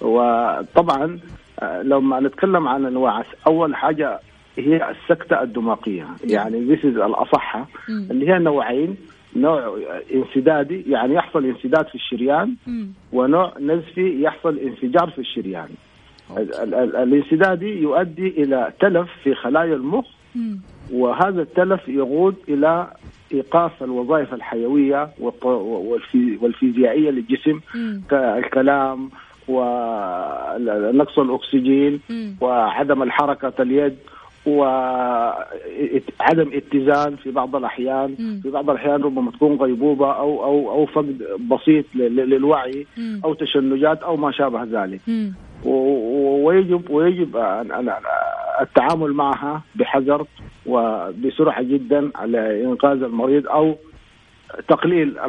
وطبعا 0.01 1.19
آه، 1.59 1.81
لما 1.81 2.19
نتكلم 2.19 2.67
عن 2.67 2.85
أنواع 2.85 3.23
أول 3.47 3.75
حاجة 3.75 4.19
هي 4.57 4.89
السكتة 4.91 5.41
الدماغية. 5.41 6.07
يعني 6.23 6.59
ذيس 6.59 6.85
الاصحه 6.85 7.67
مم. 7.89 8.07
اللي 8.11 8.29
هي 8.29 8.39
نوعين. 8.39 8.95
نوع 9.35 9.77
انسدادي 10.13 10.83
يعني 10.91 11.13
يحصل 11.13 11.45
انسداد 11.45 11.87
في 11.87 11.95
الشريان. 11.95 12.55
ونوع 13.13 13.53
نزفي 13.59 14.21
يحصل 14.23 14.57
انفجار 14.57 15.09
في 15.09 15.19
الشريان 15.19 15.67
ال- 16.37 16.55
ال- 16.55 16.73
ال- 16.73 16.95
الانسدادي 16.95 17.81
يؤدي 17.81 18.27
إلى 18.27 18.71
تلف 18.79 19.09
في 19.23 19.35
خلايا 19.35 19.75
المخ. 19.75 20.05
وهذا 20.93 21.41
التلف 21.41 21.87
يقود 21.87 22.35
إلى 22.49 22.87
إيقاف 23.33 23.83
الوظائف 23.83 24.33
الحيوية 24.33 25.09
والفيزيائية 26.41 27.09
للجسم. 27.11 27.59
كالكلام 28.09 29.09
ونقص 29.47 31.19
الأكسجين. 31.19 31.99
وعدم 32.41 33.03
الحركة 33.03 33.53
اليد 33.61 33.95
وعدم 34.45 36.49
اتزان 36.53 37.15
في 37.15 37.31
بعض 37.31 37.55
الأحيان 37.55 38.15
مم. 38.19 38.39
في 38.43 38.49
بعض 38.49 38.69
الأحيان 38.69 39.01
ربما 39.01 39.31
تكون 39.31 39.55
غيبوبة 39.57 40.11
أو 40.11 40.43
أو 40.43 40.71
أو 40.71 40.85
فقد 40.85 41.23
بسيط 41.49 41.85
للوعي 41.95 42.85
مم. 42.97 43.21
أو 43.25 43.33
تشنجات 43.33 44.03
أو 44.03 44.17
ما 44.17 44.31
شابه 44.31 44.63
ذلك 44.63 44.99
و- 45.65 46.45
ويجب 46.47 46.89
ويجب 46.89 47.37
التعامل 48.61 49.13
معها 49.13 49.61
بحذر 49.75 50.25
وبسرعة 50.65 51.61
جدا 51.63 52.11
على 52.15 52.65
إنقاذ 52.65 53.03
المريض 53.03 53.47
أو 53.47 53.75
تقليل 54.69 55.19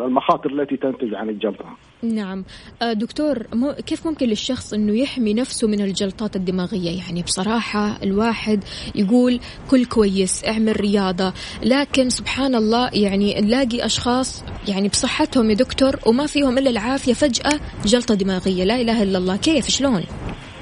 المخاطر 0.00 0.50
التي 0.50 0.76
تنتج 0.76 1.14
عن 1.14 1.28
الجلطة. 1.28 1.64
نعم. 2.02 2.44
آه، 2.82 2.92
دكتور 2.92 3.38
كيف 3.86 4.06
ممكن 4.06 4.26
للشخص 4.26 4.74
إنه 4.74 4.98
يحمي 4.98 5.34
نفسه 5.34 5.68
من 5.68 5.80
الجلطات 5.80 6.36
الدماغية؟ 6.36 6.98
يعني 6.98 7.22
بصراحة 7.22 8.02
الواحد 8.02 8.64
يقول 8.94 9.40
كل 9.70 9.84
كويس 9.84 10.44
اعمل 10.44 10.80
رياضة. 10.80 11.32
لكن 11.62 12.08
سبحان 12.08 12.54
الله 12.54 12.90
يعني 12.94 13.40
نلاقي 13.40 13.86
أشخاص 13.86 14.44
يعني 14.68 14.88
بصحتهم 14.88 15.50
يا 15.50 15.54
دكتور 15.54 15.96
وما 16.06 16.26
فيهم 16.26 16.58
إلا 16.58 16.70
العافية 16.70 17.12
فجأة 17.12 17.60
جلطة 17.84 18.14
دماغية. 18.14 18.64
لا 18.64 18.80
إله 18.80 19.02
إلا 19.02 19.18
الله. 19.18 19.36
كيف؟ 19.36 19.68
شلون؟ 19.68 20.02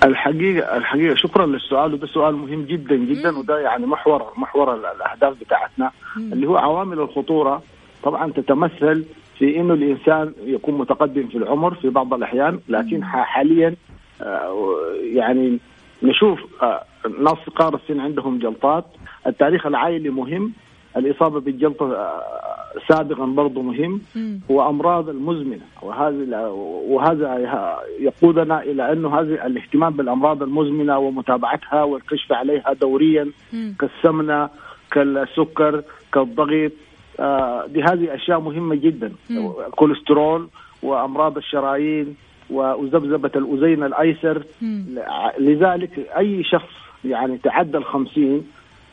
الحقيقة 0.04 0.76
الحقيقة 0.76 1.14
شكرا 1.14 1.47
للسؤال 1.47 1.95
وده 1.95 2.07
سؤال 2.07 2.35
مهم 2.37 2.62
جدا 2.62 2.97
جدا 2.97 3.38
وده 3.38 3.59
يعني 3.59 3.87
محور 3.87 4.33
محور 4.37 4.75
ال- 4.75 4.87
الأهداف 4.87 5.40
بتاعتنا 5.40 5.90
اللي 6.16 6.47
هو 6.47 6.57
عوامل 6.57 6.99
الخطورة 7.00 7.62
طبعا 8.02 8.33
تتمثل 8.33 9.04
في 9.38 9.61
إنه 9.61 9.75
الإنسان 9.75 10.33
يكون 10.45 10.78
متقدم 10.78 11.26
في 11.28 11.38
العمر 11.38 11.75
في 11.75 11.88
بعض 11.88 12.14
الأحيان 12.14 12.61
لكن 12.69 13.04
حاليا 13.04 13.75
آه، 14.23 14.54
يعني 15.02 15.59
نشوف 16.02 16.40
آه، 16.62 16.85
ناس 17.21 17.35
صغار 17.47 17.75
السن 17.75 18.00
عندهم 18.00 18.38
جلطات. 18.38 18.85
التاريخ 19.26 19.66
العائلي 19.66 20.11
مهم 20.11 20.52
الإصابة 20.97 21.40
بالجلطة 21.40 21.94
آه، 21.97 22.23
سابقا 22.88 23.26
برضه 23.26 23.62
مهم. 23.62 24.00
وامراض 24.49 25.09
المزمنة 25.09 25.61
وهذا 25.82 26.47
وهذا 26.88 27.38
يقودنا 28.00 28.62
إلى 28.62 28.92
أنه 28.92 29.20
هذه 29.20 29.47
الاهتمام 29.47 29.92
بالأمراض 29.92 30.42
المزمنة 30.42 30.99
ومتابعتها 30.99 31.82
والكشف 31.82 32.32
عليها 32.32 32.73
دوريا. 32.73 33.30
كالسمنة 33.78 34.49
كالسكر 34.90 35.82
كالضغط 36.12 36.73
آه، 37.20 37.66
دي 37.66 37.82
هذه 37.82 38.14
أشياء 38.14 38.40
مهمة 38.40 38.75
جدا 38.75 39.12
مم. 39.30 39.52
الكوليسترول 39.66 40.49
وأمراض 40.82 41.37
الشرايين 41.37 42.16
وذبذبه 42.50 43.30
الاذين 43.37 43.85
الأيسر. 43.85 44.42
لذلك 45.38 45.99
أي 46.18 46.44
شخص 46.44 46.73
يعني 47.04 47.38
تعدى 47.38 47.78
الخمسين 47.78 48.47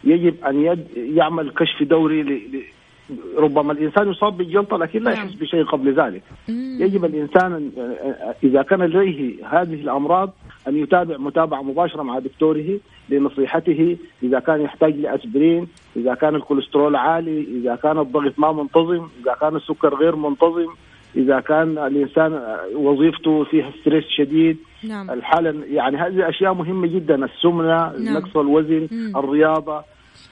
يجب 0.04 0.36
أن 0.46 0.62
يد 0.66 0.88
يعمل 0.96 1.50
كشف 1.50 1.84
دوري 1.84 2.24
ل... 2.24 2.30
ل... 2.32 2.62
ربما 3.38 3.72
الإنسان 3.72 4.12
يصاب 4.12 4.38
بالجلطة 4.38 4.78
لكن 4.78 5.04
لا 5.04 5.14
نعم. 5.14 5.28
يحس 5.28 5.34
بشيء 5.34 5.64
قبل 5.64 5.94
ذلك. 5.94 6.24
يجب 6.80 7.06
الإنسان 7.06 7.72
إذا 8.44 8.62
كان 8.62 8.84
لديه 8.84 9.34
هذه 9.46 9.74
الأمراض 9.74 10.34
أن 10.68 10.78
يتابع 10.78 11.18
متابعة 11.18 11.62
مباشرة 11.62 12.04
مع 12.04 12.20
دكتوره 12.20 12.80
لنصيحته 13.10 13.98
إذا 14.24 14.40
كان 14.40 14.62
يحتاج 14.62 14.96
لأسبرين، 14.96 15.68
إذا 15.96 16.14
كان 16.14 16.36
الكوليسترول 16.36 16.96
عالي، 16.96 17.42
إذا 17.42 17.76
كان 17.76 18.00
الضغط 18.00 18.34
ما 18.38 18.52
منتظم، 18.52 19.08
إذا 19.24 19.34
كان 19.42 19.56
السكر 19.56 19.96
غير 19.96 20.16
منتظم، 20.16 20.68
إذا 21.16 21.40
كان 21.40 21.78
الإنسان 21.78 22.58
وظيفته 22.76 23.44
فيها 23.44 23.72
stress 23.82 24.06
شديد، 24.08 24.58
نعم 24.84 25.12
الحالة 25.12 25.66
يعني 25.66 25.98
هذه 25.98 26.30
أشياء 26.30 26.54
مهمة 26.54 26.88
جدا 26.88 27.26
السمنة، 27.26 27.92
نعم. 27.98 28.18
نقص 28.18 28.38
الوزن، 28.38 28.88
مم. 28.92 29.18
الرياضة، 29.18 29.84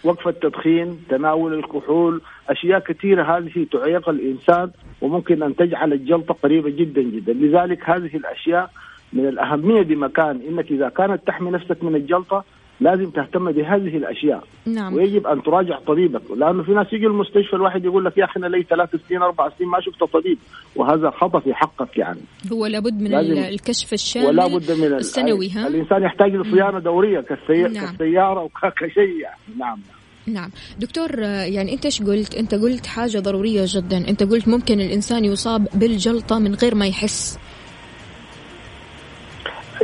وقف 0.03 0.27
التدخين، 0.27 0.99
تناول 1.09 1.53
الكحول، 1.53 2.21
أشياء 2.49 2.79
كثيرة 2.79 3.37
هذه 3.37 3.65
تعيق 3.71 4.09
الإنسان 4.09 4.71
وممكن 5.01 5.43
أن 5.43 5.55
تجعل 5.55 5.93
الجلطة 5.93 6.33
قريبة 6.33 6.69
جدا 6.69 7.01
جدا، 7.01 7.33
لذلك 7.33 7.89
هذه 7.89 8.15
الأشياء 8.15 8.69
من 9.13 9.27
الأهمية 9.27 9.81
بمكان 9.81 10.41
إنك 10.49 10.71
إذا 10.71 10.89
كانت 10.89 11.27
تحمي 11.27 11.51
نفسك 11.51 11.83
من 11.83 11.95
الجلطة 11.95 12.43
لازم 12.81 13.09
تهتم 13.09 13.51
بهذه 13.51 13.97
الأشياء. 13.97 14.43
نعم. 14.65 14.93
ويجب 14.93 15.27
أن 15.27 15.43
تراجع 15.43 15.79
طبيبك 15.87 16.21
لأنه 16.37 16.63
في 16.63 16.71
ناس 16.71 16.87
يجي 16.93 17.05
المستشفى 17.05 17.53
الواحد 17.55 17.85
يقول 17.85 18.05
لك 18.05 18.17
يا 18.17 18.25
أخي 18.25 18.39
أنا 18.39 18.47
لي 18.47 18.63
ثلاث 18.69 18.89
سنين 19.09 19.21
أربع 19.21 19.49
سنين 19.57 19.69
ما 19.69 19.79
شفت 19.81 20.03
طبيب. 20.13 20.37
وهذا 20.75 21.09
خطأ 21.09 21.39
في 21.39 21.53
حقك 21.53 21.97
يعني. 21.97 22.19
هو 22.51 22.65
لابد 22.65 23.01
من 23.01 23.11
لازم- 23.11 23.37
الكشف 23.37 23.93
الشامل 23.93 24.25
ولا 24.27 24.47
بد 24.47 24.71
من 24.71 24.83
ال- 24.87 24.93
السنوي 24.93 25.49
ها؟ 25.49 25.67
الإنسان 25.67 26.03
يحتاج 26.03 26.35
لصيانة 26.35 26.79
دورية 26.79 27.19
كالسي... 27.21 27.61
نعم. 27.79 27.85
كالسيارة 27.95 28.43
وكشيء 28.43 29.19
يعني. 29.23 29.37
نعم. 29.59 29.79
نعم. 30.27 30.49
دكتور 30.79 31.19
يعني 31.19 31.73
أنت 31.73 31.85
إيش 31.85 32.01
قلت؟ 32.01 32.35
أنت 32.35 32.55
قلت 32.55 32.85
حاجة 32.85 33.19
ضرورية 33.19 33.63
جدا. 33.67 33.97
أنت 34.09 34.23
قلت 34.23 34.47
ممكن 34.47 34.81
الإنسان 34.81 35.25
يصاب 35.25 35.67
بالجلطة 35.73 36.39
من 36.39 36.55
غير 36.55 36.75
ما 36.75 36.87
يحس. 36.87 37.39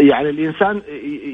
يعني 0.02 0.30
الإنسان 0.30 0.82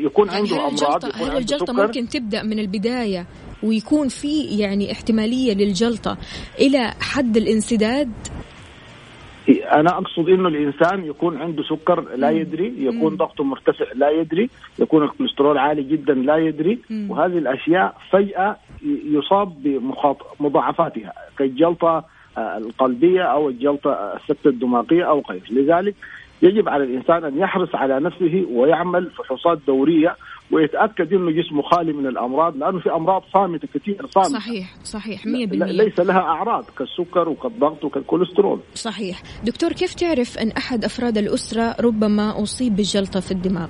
يكون 0.03 0.27
يعني 0.27 0.39
عنده 0.39 0.55
هل 0.55 0.59
أمراض 0.59 1.05
يكون 1.05 1.21
هل 1.21 1.25
عنده 1.25 1.37
الجلطة 1.37 1.73
سكر. 1.73 1.85
ممكن 1.87 2.07
تبدأ 2.07 2.43
من 2.43 2.59
البداية 2.59 3.25
ويكون 3.63 4.07
في 4.07 4.41
يعني 4.41 4.91
احتمالية 4.91 5.53
للجلطة 5.53 6.17
إلى 6.59 6.93
حد 7.01 7.37
الانسداد؟ 7.37 8.11
أنا 9.49 9.97
أقصد 9.97 10.29
إنه 10.29 10.47
الإنسان 10.47 11.05
يكون 11.05 11.37
عنده 11.37 11.63
سكر 11.63 12.15
لا 12.15 12.29
يدري 12.29 12.73
يكون 12.77 13.15
ضغطه 13.15 13.43
مرتفع 13.43 13.85
لا 13.95 14.09
يدري 14.09 14.49
يكون 14.79 15.03
الكوليسترول 15.03 15.57
عالي 15.57 15.83
جدا 15.83 16.13
لا 16.13 16.37
يدري. 16.37 16.79
وهذه 17.09 17.37
الأشياء 17.37 17.95
فجأة 18.11 18.57
يصاب 19.05 19.53
بمضاعفاتها 20.39 21.13
كالجلطه 21.37 22.05
آه، 22.37 22.57
القلبية 22.57 23.21
أو 23.21 23.49
الجلطة 23.49 23.91
السكتة 23.91 24.47
الدماغية 24.47 25.03
أو 25.03 25.23
غيره 25.29 25.51
لذلك 25.51 25.95
يجب 26.41 26.69
على 26.69 26.83
الإنسان 26.83 27.23
أن 27.23 27.37
يحرص 27.37 27.75
على 27.75 27.99
نفسه 27.99 28.45
ويعمل 28.51 29.11
فحوصات 29.11 29.59
دورية 29.67 30.15
ويتأكد 30.51 31.13
إنه 31.13 31.31
جسمه 31.31 31.61
خالي 31.61 31.93
من 31.93 32.07
الأمراض 32.07 32.57
لأنه 32.57 32.79
في 32.79 32.91
أمراض 32.91 33.23
صامتة 33.33 33.67
كثير 33.73 34.07
صامتة. 34.07 34.29
صحيح 34.29 34.75
صحيح 34.83 35.25
100% 35.25 35.27
لا- 35.27 35.65
ليس 35.65 35.99
لها 35.99 36.19
أعراض 36.19 36.65
كالسكر 36.77 37.29
وكالضغط 37.29 37.83
وكالكوليسترول. 37.85 38.59
صحيح. 38.73 39.21
دكتور 39.43 39.69
كيف 39.73 39.93
تعرف 39.93 40.37
أن 40.37 40.51
أحد 40.51 40.85
أفراد 40.85 41.17
الأسرة 41.17 41.75
ربما 41.81 42.43
أصيب 42.43 42.75
بالجلطة 42.75 43.19
في 43.19 43.31
الدماغ؟ 43.31 43.69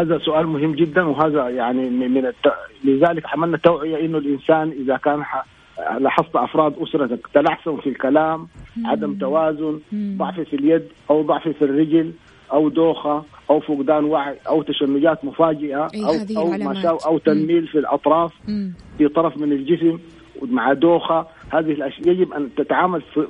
هذا 0.00 0.18
سؤال 0.18 0.46
مهم 0.46 0.74
جدا 0.74 1.02
وهذا 1.02 1.48
يعني 1.48 1.90
من 1.90 2.10
من 2.14 2.26
الت... 2.26 2.46
لذلك 2.84 3.22
عملنا 3.26 3.56
توعيه 3.56 4.06
إنه 4.06 4.18
الإنسان 4.18 4.70
إذا 4.84 4.96
كان 4.96 5.24
ح... 5.24 5.44
لاحظت 6.00 6.36
أفراد 6.36 6.74
أسرتك 6.82 7.26
تلعثم 7.34 7.76
في 7.76 7.88
الكلام 7.88 8.48
عدم 8.84 9.14
توازن. 9.14 9.80
ضعف 9.94 10.40
في 10.40 10.56
اليد 10.56 10.82
أو 11.10 11.22
ضعف 11.22 11.48
في 11.48 11.62
الرجل 11.62 12.12
أو 12.52 12.68
دوخة 12.68 13.24
أو 13.50 13.60
فقدان 13.60 14.04
وعي 14.04 14.36
أو 14.48 14.62
تشنجات 14.62 15.24
مفاجئة 15.24 15.88
أي 15.94 16.04
أو 16.04 16.12
أو. 16.36 16.74
شاء 16.82 17.06
أو 17.06 17.18
تنميل 17.18 17.66
في 17.66 17.78
الأطراف. 17.78 18.32
في 18.98 19.08
طرف 19.08 19.36
من 19.38 19.52
الجسم 19.52 19.98
مع 20.42 20.72
دوخة 20.72 21.26
هذه 21.52 21.72
الأشياء 21.72 22.08
يجب 22.08 22.32
أن 22.32 22.48
تتعامل 22.56 23.00
في 23.14 23.26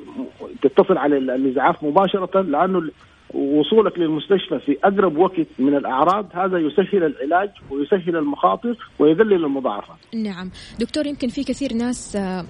تتصل 0.63 0.99
على 0.99 1.17
ال- 1.19 1.31
الاسعاف 1.31 1.85
مباشرة 1.85 2.41
لأنه 2.41 2.83
وصولك 3.35 3.99
للمستشفى 3.99 4.59
في 4.67 4.79
أقرب 4.85 5.17
وقت 5.17 5.47
من 5.59 5.77
الأعراض 5.77 6.27
هذا 6.33 6.59
يسهل 6.59 7.05
العلاج 7.05 7.51
ويسهل 7.71 8.17
المخاطر 8.17 8.77
ويقلل 8.99 9.45
المضاعفات. 9.45 9.97
نعم 10.15 10.51
دكتور 10.81 11.07
يمكن 11.07 11.29
في 11.29 11.45
كثير 11.45 11.73
ناس 11.75 12.17
آه، 12.17 12.45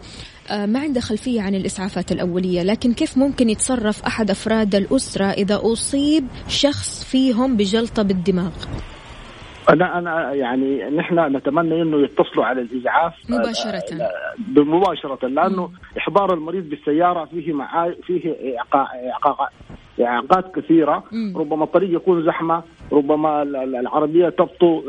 آه، 0.51 0.67
ما 0.67 0.81
عنده 0.81 1.01
خلفية 1.01 1.43
عن 1.43 1.55
الإسعافات 1.55 2.13
الأولية 2.13 2.63
لكن 2.63 2.93
كيف 2.93 3.19
ممكن 3.19 3.49
يتصرف 3.51 4.03
أحد 4.03 4.31
أفراد 4.31 4.75
الأسرة 4.75 5.25
إذا 5.25 5.61
أصيب 5.63 6.25
شخص 6.49 7.05
فيهم 7.11 7.57
بجلطة 7.57 8.03
بالدماغ 8.03 8.53
أنا 9.71 9.99
أنا 9.99 10.33
يعني 10.35 10.91
نحن 10.91 11.37
نتمنى 11.37 11.83
إنه 11.83 12.01
يتصلوا 12.03 12.45
على 12.45 12.61
الاسعاف 12.61 13.13
مباشرة. 13.29 13.83
آه، 14.03 14.35
مباشره 14.61 15.29
لأنه 15.29 15.71
إحضار 15.99 16.35
المريض 16.35 16.69
بالسيارة 16.69 17.25
فيه 17.25 17.53
معا 17.53 17.95
فيه 18.07 18.35
اعاقات 20.01 20.55
كثيرة 20.55 21.05
مم. 21.13 21.33
ربما 21.37 21.65
الطريق 21.65 21.95
يكون 21.97 22.25
زحمة 22.25 22.63
ربما 22.93 23.43
ال- 23.43 23.57
ال- 23.57 23.77
العربية 23.77 24.29
تبطو 24.29 24.83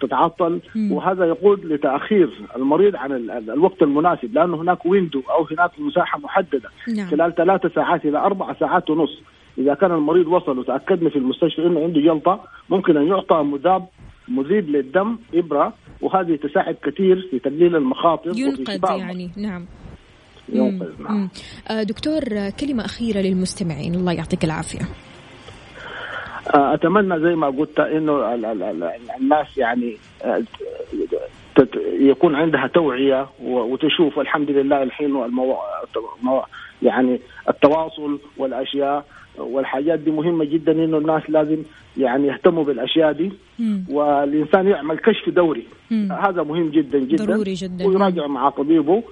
تتعطل- 0.00 0.60
مم. 0.74 0.92
وهذا 0.92 1.24
يقود 1.24 1.64
لتأخير 1.64 2.30
المريض 2.56 2.96
عن 2.96 3.12
ال- 3.12 3.30
ال- 3.30 3.50
الوقت 3.50 3.82
المناسب 3.82 4.34
لأنه 4.34 4.56
هناك 4.56 4.86
ويندو 4.86 5.22
أو 5.30 5.46
هناك 5.50 5.70
مساحة 5.78 6.18
محددة 6.18 6.68
نعم. 6.96 7.06
خلال 7.06 7.34
ثلاثة 7.34 7.68
ساعات 7.74 8.04
إلى 8.04 8.18
أربع 8.18 8.54
ساعات 8.60 8.90
ونص 8.90 9.20
إذا 9.58 9.74
كان 9.74 9.92
المريض 9.92 10.26
وصل 10.26 10.58
وتاكدنا 10.58 11.10
في 11.10 11.16
المستشفى 11.16 11.66
إنه 11.66 11.82
عنده 11.82 12.00
جلطه 12.00 12.40
ممكن 12.70 12.96
أن 12.96 13.06
يعطى 13.08 13.42
مذاب 13.42 13.86
مذيب 14.28 14.70
للدم 14.70 15.18
إبرة 15.34 15.72
وهذه 16.00 16.36
تساعد 16.36 16.76
كثير 16.84 17.28
في 17.30 17.38
تقليل 17.38 17.76
المخاطر 17.76 18.32
ينقذ 18.36 18.98
يعني 18.98 19.30
نعم 19.36 19.66
ينقذ. 20.48 21.02
نعم. 21.02 21.28
آه، 21.70 21.82
دكتور 21.82 22.20
كلمة 22.60 22.84
أخيرة 22.84 23.18
للمستمعين 23.20 23.94
الله 23.94 24.12
يعطيك 24.12 24.44
العافية 24.44 24.80
آه، 26.54 26.74
أتمنى 26.74 27.20
زي 27.20 27.34
ما 27.34 27.46
قلت 27.46 27.80
إنه 27.80 28.34
ال- 28.34 28.44
ال- 28.44 28.62
ال- 28.62 28.92
الناس 29.20 29.58
يعني 29.58 29.96
آه، 30.24 30.42
يكون 32.00 32.34
عندها 32.34 32.66
توعية 32.66 33.26
وتشوف 33.42 34.18
الحمد 34.18 34.50
لله 34.50 34.82
الحين. 34.82 35.06
المو- 35.24 35.56
يعني 36.82 37.20
التواصل 37.48 38.18
والأشياء 38.36 39.04
والحاجات 39.38 39.98
دي 39.98 40.10
مهمة 40.10 40.44
جدا 40.44 40.72
إنه 40.72 40.98
الناس 40.98 41.22
لازم 41.28 41.58
يعني 41.98 42.26
يهتموا 42.28 42.64
بالأشياء 42.64 43.12
دي 43.12 43.32
مم. 43.58 43.84
والإنسان 43.90 44.66
يعمل 44.68 44.98
كشف 44.98 45.28
دوري 45.28 45.64
مم. 45.90 46.12
هذا 46.12 46.42
مهم 46.42 46.68
جدا 46.68 46.98
جدا 46.98 47.24
ضروري 47.24 47.54
جدا. 47.54 47.86
ويراجع 47.86 48.26
مع 48.26 48.50
طبيبه 48.50 49.02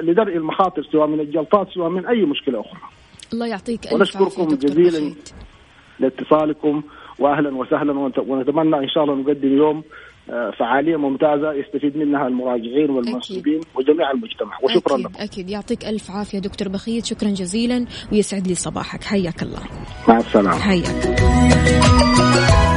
لدرء 0.00 0.36
المخاطر 0.36 0.82
سواء 0.92 1.06
من 1.06 1.20
الجلطات 1.20 1.68
سواء 1.68 1.88
من 1.90 2.06
أي 2.06 2.22
مشكلة 2.22 2.60
أخرى 2.60 2.80
الله 3.32 3.46
يعطيك 3.46 3.84
ألف 3.86 3.92
ونشكركم 3.94 4.44
جزيلاً. 4.54 5.14
لاتصالكم 6.00 6.82
واهلا 7.18 7.56
وسهلا 7.56 7.92
ونت- 7.92 8.18
ونتمنى 8.18 8.76
إن 8.78 8.88
شاء 8.88 9.04
الله 9.04 9.14
نقدم 9.14 9.56
يوم 9.56 9.82
فعالية 10.58 10.96
ممتازة 10.96 11.52
يستفيد 11.52 11.96
منها 11.96 12.26
المراجعين 12.26 12.90
والمنسوبين 12.90 13.60
وجميع 13.74 14.10
المجتمع. 14.10 14.58
وشكرا 14.62 14.94
أكيد 14.94 15.06
لكم. 15.06 15.22
أكيد. 15.22 15.50
يعطيك 15.50 15.84
ألف 15.84 16.10
عافية 16.10 16.38
دكتور 16.38 16.68
بخيت. 16.68 17.04
شكرا 17.04 17.28
جزيلا. 17.28 17.86
ويسعد 18.12 18.46
لي 18.46 18.54
صباحك. 18.54 19.04
حياك 19.04 19.42
الله. 19.42 19.60
مع 20.08 20.16
السلامة. 20.16 20.58
حياك. 20.58 22.67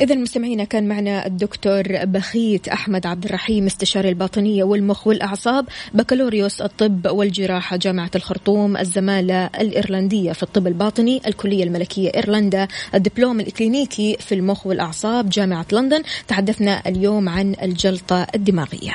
إذا 0.00 0.14
مستمعينا 0.14 0.64
كان 0.64 0.88
معنا 0.88 1.26
الدكتور 1.26 1.82
بخيت 2.04 2.68
أحمد 2.68 3.06
عبد 3.06 3.24
الرحيم 3.24 3.66
استشاري 3.66 4.08
الباطنية 4.08 4.64
والمخ 4.64 5.06
والأعصاب 5.06 5.68
بكالوريوس 5.94 6.60
الطب 6.60 7.06
والجراحة 7.06 7.76
جامعة 7.76 8.10
الخرطوم 8.14 8.76
الزمالة 8.76 9.46
الإيرلندية 9.46 10.32
في 10.32 10.42
الطب 10.42 10.66
الباطني 10.66 11.22
الكلية 11.26 11.64
الملكية 11.64 12.10
إيرلندا 12.14 12.68
الدبلوم 12.94 13.40
الإكلينيكي 13.40 14.16
في 14.20 14.34
المخ 14.34 14.66
والأعصاب 14.66 15.28
جامعة 15.28 15.66
لندن. 15.72 16.02
تحدثنا 16.28 16.82
اليوم 16.86 17.28
عن 17.28 17.54
الجلطة 17.62 18.26
الدماغية. 18.34 18.94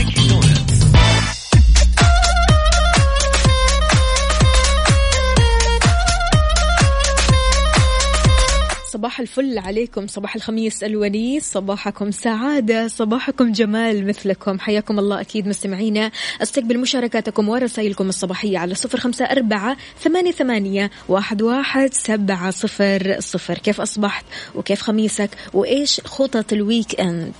صباح 9.01 9.19
الفل 9.19 9.57
عليكم. 9.57 10.07
صباح 10.07 10.35
الخميس 10.35 10.83
الونيس 10.83 11.51
صباحكم 11.51 12.11
سعادة. 12.11 12.87
صباحكم 12.87 13.51
جمال 13.51 14.07
مثلكم. 14.07 14.59
حياكم 14.59 14.99
الله 14.99 15.21
أكيد 15.21 15.47
مستمعينا. 15.47 16.11
أستقبل 16.41 16.79
مشاركاتكم 16.79 17.49
ورسائلكم 17.49 18.09
الصباحية 18.09 18.57
على 18.57 18.75
صفر 18.75 18.99
خمسة 18.99 19.25
أربعة 19.25 19.77
ثمانية, 20.03 20.31
ثمانية 20.31 20.91
واحد, 21.07 21.41
واحد 21.41 21.93
سبعة 21.93 22.51
صفر 22.51 23.15
صفر. 23.19 23.57
كيف 23.57 23.81
أصبحت؟ 23.81 24.25
وكيف 24.55 24.81
خميسك؟ 24.81 25.29
وإيش 25.53 26.01
خطط 26.05 26.53
الويك 26.53 26.99
أند؟ 26.99 27.33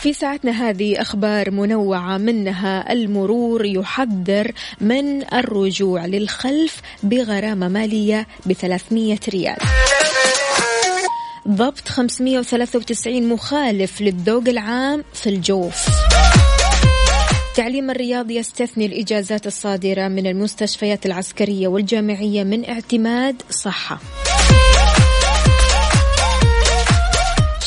في 0.00 0.12
ساعتنا 0.12 0.50
هذه 0.50 1.00
أخبار 1.00 1.50
منوعة 1.50 2.18
منها 2.18 2.92
المرور 2.92 3.64
يحذر 3.64 4.52
من 4.80 5.34
الرجوع 5.34 6.06
للخلف 6.06 6.80
بغرامة 7.02 7.68
مالية 7.68 8.26
ب 8.46 8.52
300 8.52 9.18
ريال. 9.28 9.56
ضبط 11.48 11.88
593 11.88 13.28
مخالف 13.28 14.00
للذوق 14.00 14.48
العام 14.48 15.04
في 15.14 15.28
الجوف. 15.28 15.86
التعليم 17.50 17.90
الرياضي 17.90 18.36
يستثني 18.36 18.86
الإجازات 18.86 19.46
الصادرة 19.46 20.08
من 20.08 20.26
المستشفيات 20.26 21.06
العسكرية 21.06 21.68
والجامعية 21.68 22.44
من 22.44 22.68
اعتماد 22.68 23.42
صحة. 23.50 24.00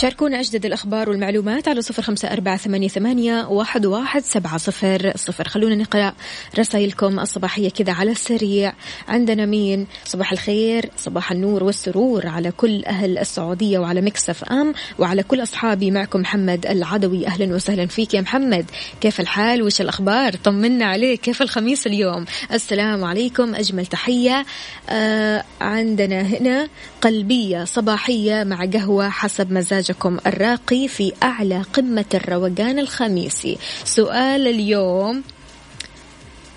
شاركونا 0.03 0.39
أجدد 0.39 0.65
الأخبار 0.65 1.09
والمعلومات 1.09 1.67
على 1.67 1.81
صفر 1.81 2.01
خمسة 2.01 2.27
أربعة 2.27 2.57
ثمانية, 2.57 3.45
واحد, 3.47 3.85
واحد 3.85 4.23
سبعة 4.23 4.57
صفر 4.57 5.11
صفر. 5.15 5.47
خلونا 5.47 5.75
نقرأ 5.75 6.13
رسائلكم 6.59 7.19
الصباحية 7.19 7.69
كذا 7.69 7.93
على 7.93 8.11
السريع. 8.11 8.73
عندنا 9.07 9.45
مين؟ 9.45 9.87
صباح 10.05 10.31
الخير 10.31 10.89
صباح 10.97 11.31
النور 11.31 11.63
والسرور 11.63 12.27
على 12.27 12.51
كل 12.51 12.85
أهل 12.85 13.17
السعودية 13.17 13.79
وعلى 13.79 14.01
مكسف 14.01 14.43
أم 14.43 14.73
وعلى 14.99 15.23
كل 15.23 15.43
أصحابي. 15.43 15.91
معكم 15.91 16.19
محمد 16.19 16.65
العدوي. 16.65 17.27
أهلا 17.27 17.55
وسهلا 17.55 17.85
فيك 17.85 18.13
يا 18.13 18.21
محمد. 18.21 18.65
كيف 19.01 19.19
الحال؟ 19.19 19.63
وش 19.63 19.81
الأخبار؟ 19.81 20.35
طمنا 20.35 20.85
عليك. 20.85 21.21
كيف 21.21 21.41
الخميس 21.41 21.87
اليوم؟ 21.87 22.25
السلام 22.51 23.03
عليكم. 23.03 23.55
أجمل 23.55 23.85
تحية. 23.85 24.45
آه 24.89 25.43
عندنا 25.61 26.21
هنا 26.21 26.67
قلبية 27.01 27.63
صباحية 27.63 28.43
مع 28.43 28.65
قهوة 28.65 29.09
حسب 29.09 29.51
مزاجكم 29.93 30.17
الراقي 30.27 30.87
في 30.87 31.13
أعلى 31.23 31.61
قمة 31.61 32.05
الروقان 32.13 32.79
الخميسي. 32.79 33.57
سؤال 33.85 34.47
اليوم 34.47 35.23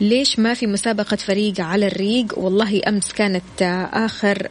ليش 0.00 0.38
ما 0.38 0.54
في 0.54 0.66
مسابقة 0.66 1.16
فريق 1.16 1.60
على 1.60 1.86
الريق؟ 1.86 2.38
والله 2.38 2.80
أمس 2.88 3.12
كانت 3.12 3.42
آخر 3.92 4.48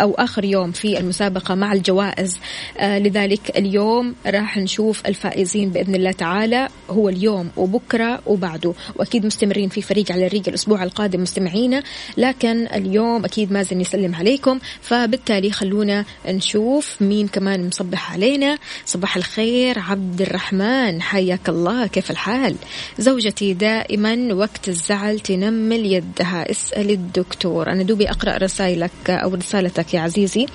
أو 0.00 0.14
آخر 0.14 0.44
يوم 0.44 0.72
في 0.72 0.98
المسابقة 0.98 1.54
مع 1.54 1.72
الجوائز. 1.72 2.38
لذلك 2.80 3.58
اليوم 3.58 4.14
راح 4.26 4.56
نشوف 4.58 5.06
الفائزين 5.06 5.70
بإذن 5.70 5.94
الله 5.94 6.12
تعالى. 6.12 6.68
هو 6.90 7.08
اليوم 7.08 7.50
وبكرة 7.56 8.20
وبعده. 8.26 8.74
وأكيد 8.96 9.26
مستمرين 9.26 9.68
في 9.68 9.82
فريق 9.82 10.12
على 10.12 10.26
الريق 10.26 10.42
الأسبوع 10.48 10.82
القادم 10.82 11.22
مستمعينا 11.22 11.82
لكن 12.16 12.66
اليوم 12.66 13.24
أكيد 13.24 13.52
مازن 13.52 13.80
يسلم 13.80 14.14
عليكم. 14.14 14.58
فبالتالي 14.80 15.50
خلونا 15.50 16.04
نشوف 16.28 17.02
مين 17.02 17.28
كمان 17.28 17.66
مصبح 17.66 18.12
علينا. 18.12 18.58
صباح 18.86 19.16
الخير 19.16 19.78
عبد 19.78 20.22
الرحمن. 20.22 21.02
حياك 21.02 21.48
الله. 21.48 21.86
كيف 21.86 22.10
الحال؟ 22.10 22.56
زوجتي 22.98 23.54
دائما 23.54 24.34
وقت 24.34 24.65
الزعل 24.68 25.20
تنمل 25.20 25.86
يدها 25.86 26.50
اسأل 26.50 26.90
الدكتور. 26.90 27.72
أنا 27.72 27.82
دوبي 27.82 28.10
أقرأ 28.10 28.36
رسائلك 28.36 29.10
أو 29.10 29.34
رسالتك 29.34 29.94
يا 29.94 30.00
عزيزي. 30.00 30.46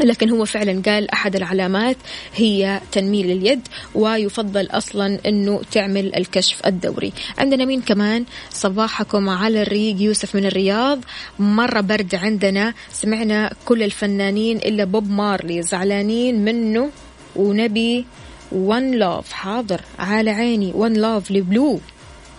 لكن 0.00 0.30
هو 0.30 0.44
فعلا 0.44 0.82
قال 0.86 1.10
أحد 1.10 1.36
العلامات 1.36 1.96
هي 2.34 2.80
تنميل 2.92 3.30
اليد 3.30 3.68
ويفضل 3.94 4.68
أصلا 4.70 5.18
أنه 5.26 5.60
تعمل 5.72 6.14
الكشف 6.16 6.66
الدوري. 6.66 7.12
عندنا 7.38 7.64
مين 7.64 7.80
كمان؟ 7.80 8.24
صباحكم 8.50 9.28
على 9.28 9.62
الريق. 9.62 10.02
يوسف 10.02 10.34
من 10.34 10.46
الرياض. 10.46 11.00
مرة 11.38 11.80
برد 11.80 12.14
عندنا. 12.14 12.74
سمعنا 12.92 13.52
كل 13.64 13.82
الفنانين 13.82 14.56
إلا 14.56 14.84
بوب 14.84 15.10
مارلي. 15.10 15.62
زعلانين 15.62 16.44
منه. 16.44 16.90
ونبي 17.36 18.06
ون 18.52 18.90
لوف 18.90 19.32
حاضر. 19.32 19.80
على 19.98 20.30
عيني. 20.30 20.72
ون 20.74 20.92
لوف 20.92 21.30
لبلو. 21.30 21.80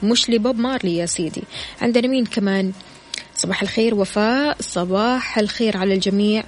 مش 0.03 0.29
لبوب 0.29 0.59
مارلي 0.59 0.97
يا 0.97 1.05
سيدي. 1.05 1.43
عندنا 1.81 2.07
مين 2.07 2.25
كمان. 2.25 2.71
صباح 3.35 3.61
الخير 3.61 3.95
وفاء. 3.95 4.57
صباح 4.59 5.37
الخير 5.37 5.77
على 5.77 5.93
الجميع. 5.93 6.43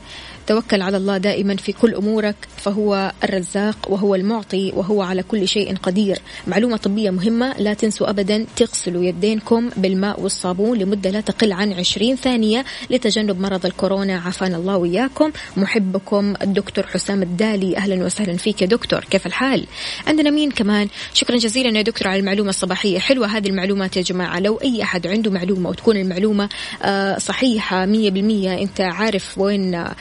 توكل 0.52 0.82
على 0.82 0.98
الله 0.98 1.18
دائما 1.18 1.56
في 1.56 1.72
كل 1.72 1.96
أمورك 1.96 2.36
فهو 2.58 3.12
الرزاق 3.24 3.78
وهو 3.90 4.16
المعطي 4.16 4.72
وهو 4.76 5.02
على 5.02 5.24
كل 5.24 5.48
شيء 5.48 5.76
قدير. 5.76 6.20
معلومة 6.48 6.78
طبية 6.78 7.10
مهمة 7.10 7.54
لا 7.58 7.74
تنسوا 7.74 8.10
ابدا 8.10 8.46
تغسلوا 8.56 9.04
يدينكم 9.04 9.70
بالماء 9.78 10.22
والصابون 10.22 10.78
لمدة 10.78 11.10
لا 11.10 11.22
تقل 11.22 11.52
عن 11.52 11.74
20 11.74 12.16
ثانية 12.16 12.66
لتجنب 12.90 13.40
مرض 13.40 13.66
الكورونا. 13.66 14.20
عافانا 14.20 14.58
الله 14.58 14.78
وياكم 14.78 15.32
محبكم 15.58 16.34
الدكتور 16.42 16.88
حسام 16.88 17.22
الدالي. 17.22 17.78
أهلا 17.78 18.06
وسهلا 18.06 18.38
فيك 18.38 18.62
يا 18.62 18.68
دكتور. 18.68 19.00
كيف 19.00 19.28
الحال؟ 19.28 19.66
عندنا 20.08 20.30
مين 20.30 20.52
كمان؟ 20.52 20.88
شكرا 21.14 21.38
جزيلا 21.38 21.78
يا 21.78 21.82
دكتور 21.82 22.08
على 22.08 22.20
المعلومة 22.20 22.50
الصباحية. 22.50 23.00
حلوة 23.00 23.28
هذه 23.28 23.48
المعلومات 23.48 23.98
يا 23.98 24.02
جماعة. 24.02 24.40
لو 24.40 24.58
أي 24.58 24.84
أحد 24.84 25.08
عنده 25.08 25.32
معلومة 25.32 25.70
وتكون 25.70 25.98
المعلومة 25.98 26.50
آه، 26.82 27.18
صحيحة 27.18 27.86
100% 27.86 28.62
أنت 28.62 28.82
عارف 28.82 29.38
وين 29.38 29.76
آه، 29.76 29.96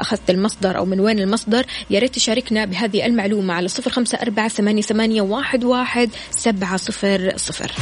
أخذت 0.00 0.30
المصدر 0.30 0.76
أو 0.76 0.84
من 0.84 1.00
وين 1.00 1.18
المصدر 1.18 1.66
يا 1.90 1.98
ريت 1.98 2.14
تشاركنا 2.14 2.64
بهذه 2.64 3.06
المعلومة 3.06 3.54
على 3.54 3.68
صفر 3.68 3.90
خمسة 3.90 4.18
أربعة 4.22 4.48
ثمانية, 4.48 4.82
ثمانية 4.82 5.22
واحد, 5.22 5.64
واحد 5.64 6.10
سبعة 6.30 6.76
صفر 6.76 7.32
صفر. 7.36 7.72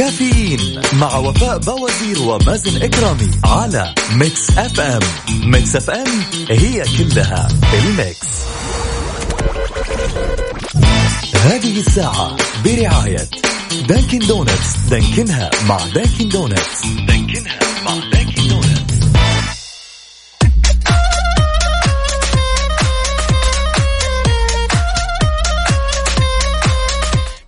كافيين 0.00 0.82
مع 0.92 1.16
وفاء 1.16 1.58
بوازير 1.58 2.22
ومازن 2.22 2.82
إكرامي 2.82 3.30
على 3.44 3.94
Mix 4.12 4.50
FM. 4.58 5.00
Mix 5.44 5.76
FM 5.76 6.06
هي 6.50 6.84
كلها 6.98 7.48
ال 7.74 7.85
mix. 7.85 8.28
هذه 11.40 11.78
الساعة 11.78 12.36
برعاية 12.64 13.28
Dunkin' 13.88 14.18
Donuts 14.18 14.76
دانكنها 14.90 15.50
مع 15.68 15.78
Dunkin' 15.94 16.28
Donuts 16.28 16.86
دانكنها 17.08 17.58
مع 17.84 18.10
Dunkin' 18.12 18.48
Donuts 18.48 18.80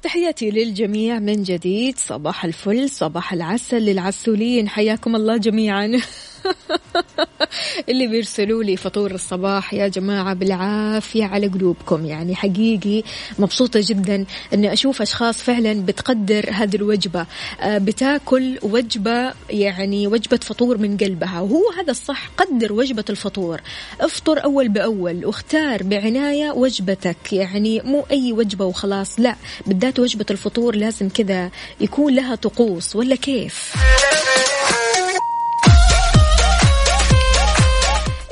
تحياتي 0.02 0.50
للجميع 0.50 1.18
من 1.18 1.42
جديد. 1.42 1.98
صباح 1.98 2.44
الفل 2.44 2.90
صباح 2.90 3.32
العسل 3.32 3.78
للعسولين. 3.82 4.68
حياكم 4.68 5.16
الله 5.16 5.36
جميعا. 5.36 5.92
اللي 7.88 8.06
بيرسلوا 8.06 8.62
لي 8.62 8.76
فطور 8.76 9.10
الصباح 9.10 9.74
يا 9.74 9.88
جماعة 9.88 10.34
بالعافية 10.34 11.24
على 11.24 11.46
قلوبكم. 11.46 12.06
يعني 12.06 12.34
حقيقي 12.34 13.02
مبسوطة 13.38 13.80
جدا 13.82 14.24
أني 14.54 14.72
أشوف 14.72 15.02
أشخاص 15.02 15.42
فعلا 15.42 15.72
بتقدر 15.86 16.50
هذه 16.52 16.76
الوجبة. 16.76 17.26
آه، 17.60 17.78
بتاكل 17.78 18.58
وجبة 18.62 19.32
يعني 19.50 20.06
وجبة 20.06 20.40
فطور 20.42 20.78
من 20.78 20.96
قلبها. 20.96 21.40
وهو 21.40 21.70
هذا 21.78 21.90
الصح 21.90 22.30
قدر 22.36 22.72
وجبة 22.72 23.04
الفطور. 23.10 23.60
افطر 24.00 24.44
أول 24.44 24.68
بأول 24.68 25.26
واختار 25.26 25.82
بعناية 25.82 26.50
وجبتك. 26.50 27.32
يعني 27.32 27.80
مو 27.80 28.04
أي 28.10 28.32
وجبة 28.32 28.64
وخلاص 28.64 29.20
لا. 29.20 29.36
بالذات 29.66 29.98
وجبة 29.98 30.26
الفطور 30.30 30.76
لازم 30.76 31.08
كذا 31.08 31.50
يكون 31.80 32.14
لها 32.14 32.34
طقوس. 32.34 32.96
ولا 32.96 33.16
كيف؟ 33.16 33.74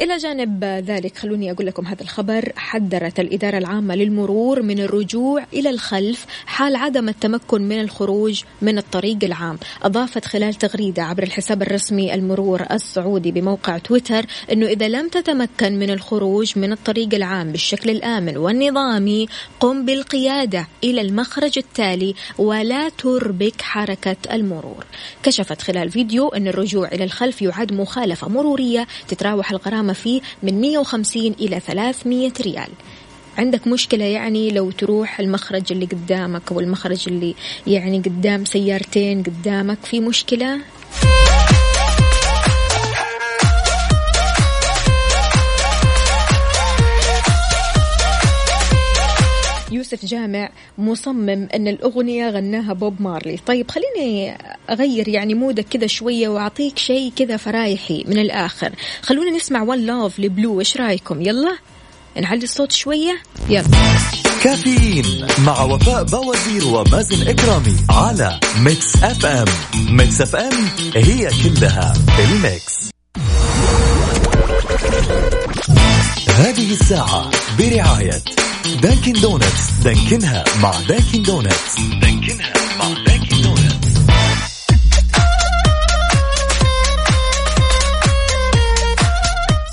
إلى 0.00 0.16
جانب 0.16 0.64
ذلك 0.64 1.18
خلوني 1.18 1.50
أقول 1.50 1.66
لكم 1.66 1.86
هذا 1.86 2.02
الخبر. 2.02 2.52
حذرت 2.56 3.20
الإدارة 3.20 3.58
العامة 3.58 3.94
للمرور 3.94 4.62
من 4.62 4.80
الرجوع 4.80 5.44
إلى 5.52 5.70
الخلف 5.70 6.26
حال 6.46 6.76
عدم 6.76 7.08
التمكن 7.08 7.62
من 7.62 7.80
الخروج 7.80 8.42
من 8.62 8.78
الطريق 8.78 9.18
العام. 9.22 9.58
أضافت 9.82 10.24
خلال 10.24 10.54
تغريدة 10.54 11.02
عبر 11.02 11.22
الحساب 11.22 11.62
الرسمي 11.62 12.14
المرور 12.14 12.62
السعودي 12.70 13.32
بموقع 13.32 13.78
تويتر 13.78 14.26
أنه 14.52 14.66
إذا 14.66 14.88
لم 14.88 15.08
تتمكن 15.08 15.78
من 15.78 15.90
الخروج 15.90 16.58
من 16.58 16.72
الطريق 16.72 17.14
العام 17.14 17.52
بالشكل 17.52 17.90
الآمن 17.90 18.36
والنظامي 18.36 19.26
قم 19.60 19.84
بالقيادة 19.84 20.66
إلى 20.84 21.00
المخرج 21.00 21.58
التالي 21.58 22.14
ولا 22.38 22.88
تربك 22.88 23.62
حركة 23.62 24.16
المرور. 24.32 24.84
كشفت 25.22 25.62
خلال 25.62 25.90
فيديو 25.90 26.28
أن 26.28 26.48
الرجوع 26.48 26.88
إلى 26.88 27.04
الخلف 27.04 27.42
يعد 27.42 27.72
مخالفة 27.72 28.28
مرورية 28.28 28.86
تتراوح 29.08 29.50
الغرامة 29.50 29.89
فيه 29.92 30.20
من 30.42 30.61
150 30.61 31.26
إلى 31.40 31.61
300 31.61 32.33
ريال. 32.40 32.68
عندك 33.38 33.66
مشكلة 33.66 34.05
يعني 34.05 34.50
لو 34.50 34.70
تروح 34.70 35.20
المخرج 35.20 35.72
اللي 35.72 35.87
قدامك 35.87 36.53
أو 36.53 36.61
المخرج 36.61 37.05
اللي 37.07 37.35
يعني 37.66 37.98
قدام 37.98 38.44
سيارتين 38.44 39.22
قدامك 39.22 39.79
في 39.85 40.00
مشكلة؟ 40.00 40.61
يوسف 49.92 50.07
جامع 50.07 50.50
مصمم 50.79 51.48
أن 51.55 51.68
الأغنية 51.68 52.31
غناها 52.31 52.72
بوب 52.72 53.03
مارلي. 53.03 53.38
طيب 53.46 53.70
خليني 53.70 54.38
أغير 54.70 55.09
يعني 55.09 55.35
مودك 55.35 55.66
كذا 55.70 55.87
شوية 55.87 56.29
وأعطيك 56.29 56.79
شيء 56.79 57.12
كذا 57.16 57.37
فرايحي 57.37 58.05
من 58.09 58.18
الآخر. 58.18 58.72
خلونا 59.03 59.31
نسمع 59.31 59.62
One 59.62 59.87
Love 59.87 60.20
ل 60.20 60.28
Blue 60.28 60.61
إيش 60.61 60.76
رأيكم؟ 60.76 61.22
يلا 61.22 61.57
نعلي 62.20 62.42
الصوت 62.42 62.72
شوية. 62.72 63.22
يلا. 63.48 63.64
كافيين 64.44 65.26
مع 65.46 65.62
وفاء 65.62 66.05
بوازير 66.05 66.66
ومازن 66.66 67.29
إكرامي 67.29 67.76
على 67.90 68.40
Mix 68.59 68.96
FM 69.04 69.48
Mix 69.90 70.20
FM 70.20 70.68
هي 70.94 71.31
كلها 71.44 71.92
ال 72.18 72.33
mix. 72.33 72.90
هذه 76.29 76.72
الساعة 76.72 77.31
برعاية 77.59 78.22
Dunkin' 78.66 79.12
Donuts. 79.12 79.70
دانكنها 79.85 80.44
مع 80.62 80.73
Dunkin' 80.88 81.22
Donuts. 81.22 81.80
دانكنها 82.03 82.53
مع 82.79 82.99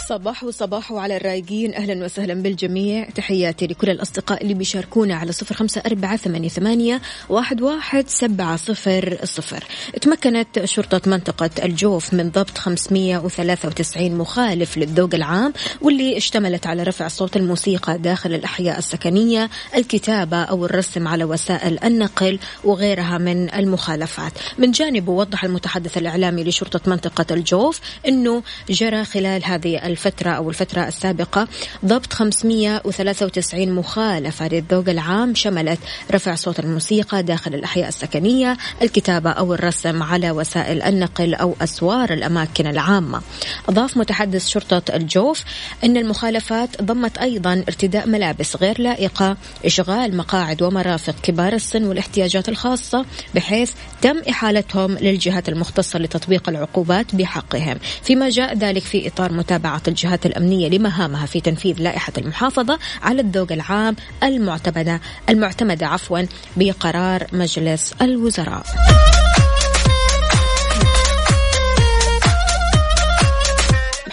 صباح 0.10 0.44
وصباح 0.44 0.92
على 0.92 1.18
الرايقين. 1.18 1.74
أهلا 1.74 2.06
وسهلا 2.06 2.34
بالجميع. 2.34 3.10
تحياتي 3.10 3.68
لكل 3.68 3.90
الأصدقاء 3.90 4.44
اللي 4.44 4.54
بيشاركونا 4.54 5.16
على 5.16 5.32
صفر 5.32 5.56
خمسة 5.56 5.82
أربعة 5.86 6.18
ثمانية, 6.18 6.50
ثمانية 6.50 7.02
واحد, 7.30 7.62
واحد 7.62 8.10
سبعة 8.10 8.56
صفر 8.56 9.18
صفر. 9.24 9.64
تمكنت 10.02 10.66
شرطة 10.66 11.02
منطقة 11.10 11.50
الجوف 11.64 12.14
من 12.14 12.30
ضبط 12.30 12.58
593 12.58 14.16
مخالف 14.16 14.78
للذوق 14.78 15.16
العام 15.16 15.54
واللي 15.82 16.18
اشتملت 16.18 16.68
على 16.68 16.84
رفع 16.84 17.08
صوت 17.08 17.38
الموسيقى 17.38 17.98
داخل 17.98 18.34
الأحياء 18.34 18.78
السكنية 18.78 19.50
الكتابة 19.76 20.38
أو 20.44 20.66
الرسم 20.66 21.08
على 21.08 21.24
وسائل 21.24 21.84
النقل 21.84 22.40
وغيرها 22.64 23.18
من 23.18 23.54
المخالفات. 23.54 24.34
من 24.58 24.72
جانبه 24.72 25.12
وضح 25.12 25.44
المتحدث 25.44 25.98
الإعلامي 25.98 26.44
لشرطة 26.44 26.82
منطقة 26.90 27.26
الجوف 27.32 27.80
أنه 28.08 28.44
جرى 28.70 29.06
خلال 29.06 29.46
هذه 29.46 29.97
الفترة 29.98 30.30
أو 30.30 30.50
الفترة 30.50 30.88
السابقة 30.88 31.48
ضبط 31.86 32.14
593 32.14 33.72
مخالفة 33.72 34.48
للذوق 34.48 34.90
العام 34.90 35.36
شملت 35.36 35.80
رفع 36.12 36.36
صوت 36.36 36.60
الموسيقى 36.60 37.24
داخل 37.24 37.54
الأحياء 37.54 37.88
السكنية 37.88 38.58
الكتابة 38.82 39.30
أو 39.30 39.54
الرسم 39.54 40.04
على 40.04 40.32
وسائل 40.32 40.82
النقل 40.82 41.34
أو 41.34 41.56
أسوار 41.62 42.14
الأماكن 42.14 42.68
العامة. 42.68 43.22
أضاف 43.70 43.98
متحدث 43.98 44.48
شرطة 44.48 44.96
الجوف 44.96 45.44
أن 45.84 45.98
المخالفات 45.98 46.82
ضمت 46.82 47.18
أيضا 47.18 47.54
ارتداء 47.68 48.08
ملابس 48.08 48.56
غير 48.56 48.82
لائقة 48.82 49.38
إشغال 49.66 50.18
مقاعد 50.18 50.62
ومرافق 50.62 51.16
كبار 51.24 51.54
السن 51.54 51.84
والاحتياجات 51.84 52.50
الخاصة 52.50 53.06
بحيث 53.36 53.72
تم 54.02 54.18
إحالتهم 54.30 54.98
للجهات 54.98 55.50
المختصة 55.50 56.00
لتطبيق 56.00 56.50
العقوبات 56.50 57.16
بحقهم. 57.16 57.78
فيما 58.04 58.30
جاء 58.30 58.58
ذلك 58.58 58.84
في 58.84 59.08
إطار 59.08 59.34
متابعة 59.34 59.82
الجهات 59.88 60.26
الأمنية 60.26 60.70
لمهامها 60.70 61.26
في 61.26 61.42
تنفيذ 61.42 61.82
لائحة 61.82 62.14
المحافظة 62.18 62.80
على 63.04 63.22
الذوق 63.22 63.52
العام 63.52 63.96
المعتمدة 64.24 65.02
المعتمدة 65.30 65.88
عفوا 65.88 66.22
بقرار 66.58 67.28
مجلس 67.34 67.94
الوزراء. 68.02 68.66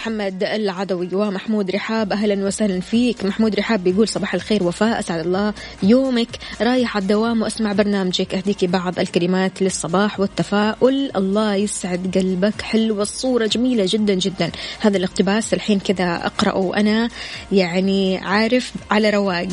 محمد 0.05 0.43
العدوي 0.43 1.09
ومحمود 1.13 1.71
رحاب 1.71 2.11
أهلا 2.11 2.45
وسهلا 2.45 2.79
فيك. 2.79 3.25
محمود 3.25 3.55
رحاب 3.55 3.83
بيقول 3.83 4.07
صباح 4.07 4.33
الخير 4.33 4.63
وفاء 4.63 4.99
أسعد 4.99 5.19
الله 5.19 5.53
يومك. 5.83 6.27
رايح 6.61 6.95
على 6.95 7.03
الدوام 7.03 7.41
وأسمع 7.41 7.73
برنامجك. 7.73 8.35
أهديك 8.35 8.65
بعض 8.65 8.99
الكلمات 8.99 9.61
للصباح 9.61 10.19
والتفاؤل. 10.19 11.11
الله 11.15 11.55
يسعد 11.55 12.17
قلبك. 12.17 12.61
حلوة 12.61 13.01
الصورة 13.01 13.45
جميلة 13.45 13.85
جدا 13.87 14.13
جدا. 14.13 14.51
هذا 14.79 14.97
الاقتباس 14.97 15.53
الحين 15.53 15.79
كذا 15.79 16.15
أقرأه 16.25 16.57
وأنا 16.57 17.09
يعني 17.51 18.17
عارف 18.17 18.73
على 18.91 19.09
رواق. 19.09 19.47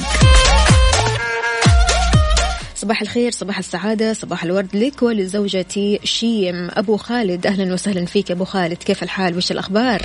صباح 2.82 3.02
الخير 3.02 3.30
صباح 3.30 3.58
السعادة 3.58 4.12
صباح 4.12 4.44
الورد 4.44 4.76
لك 4.76 5.02
ولزوجتي 5.02 5.98
شيم. 6.04 6.68
أبو 6.70 6.96
خالد 6.96 7.46
أهلا 7.46 7.72
وسهلا 7.74 8.06
فيك 8.06 8.30
أبو 8.30 8.44
خالد. 8.44 8.76
كيف 8.76 9.02
الحال؟ 9.02 9.36
وش 9.36 9.52
الأخبار؟ 9.52 10.02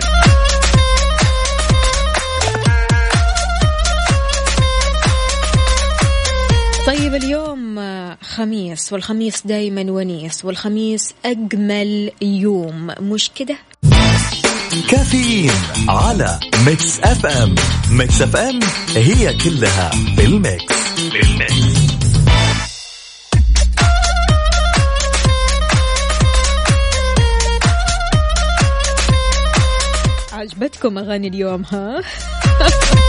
طيب 6.88 7.16
اليوم 7.16 7.80
خميس 8.22 8.94
والخميس 8.94 9.48
دايما 9.48 9.92
ونيس 9.92 10.46
والخميس 10.46 11.14
أجمل 11.26 12.12
يوم. 12.22 12.88
مش 13.00 13.32
كده؟ 13.36 13.58
كافيين 14.90 15.52
على 15.90 16.40
Mix 16.66 17.00
FM. 17.00 17.56
Mix 17.92 18.22
FM 18.22 18.60
هي 18.96 19.34
كلها 19.34 19.92
بال 20.18 20.41
mix 20.41 20.76
بال 21.12 21.42
mix 21.42 21.87
عجبتكم 30.48 30.98
أغاني 30.98 31.28
اليوم 31.28 31.64
ها؟ 31.64 32.02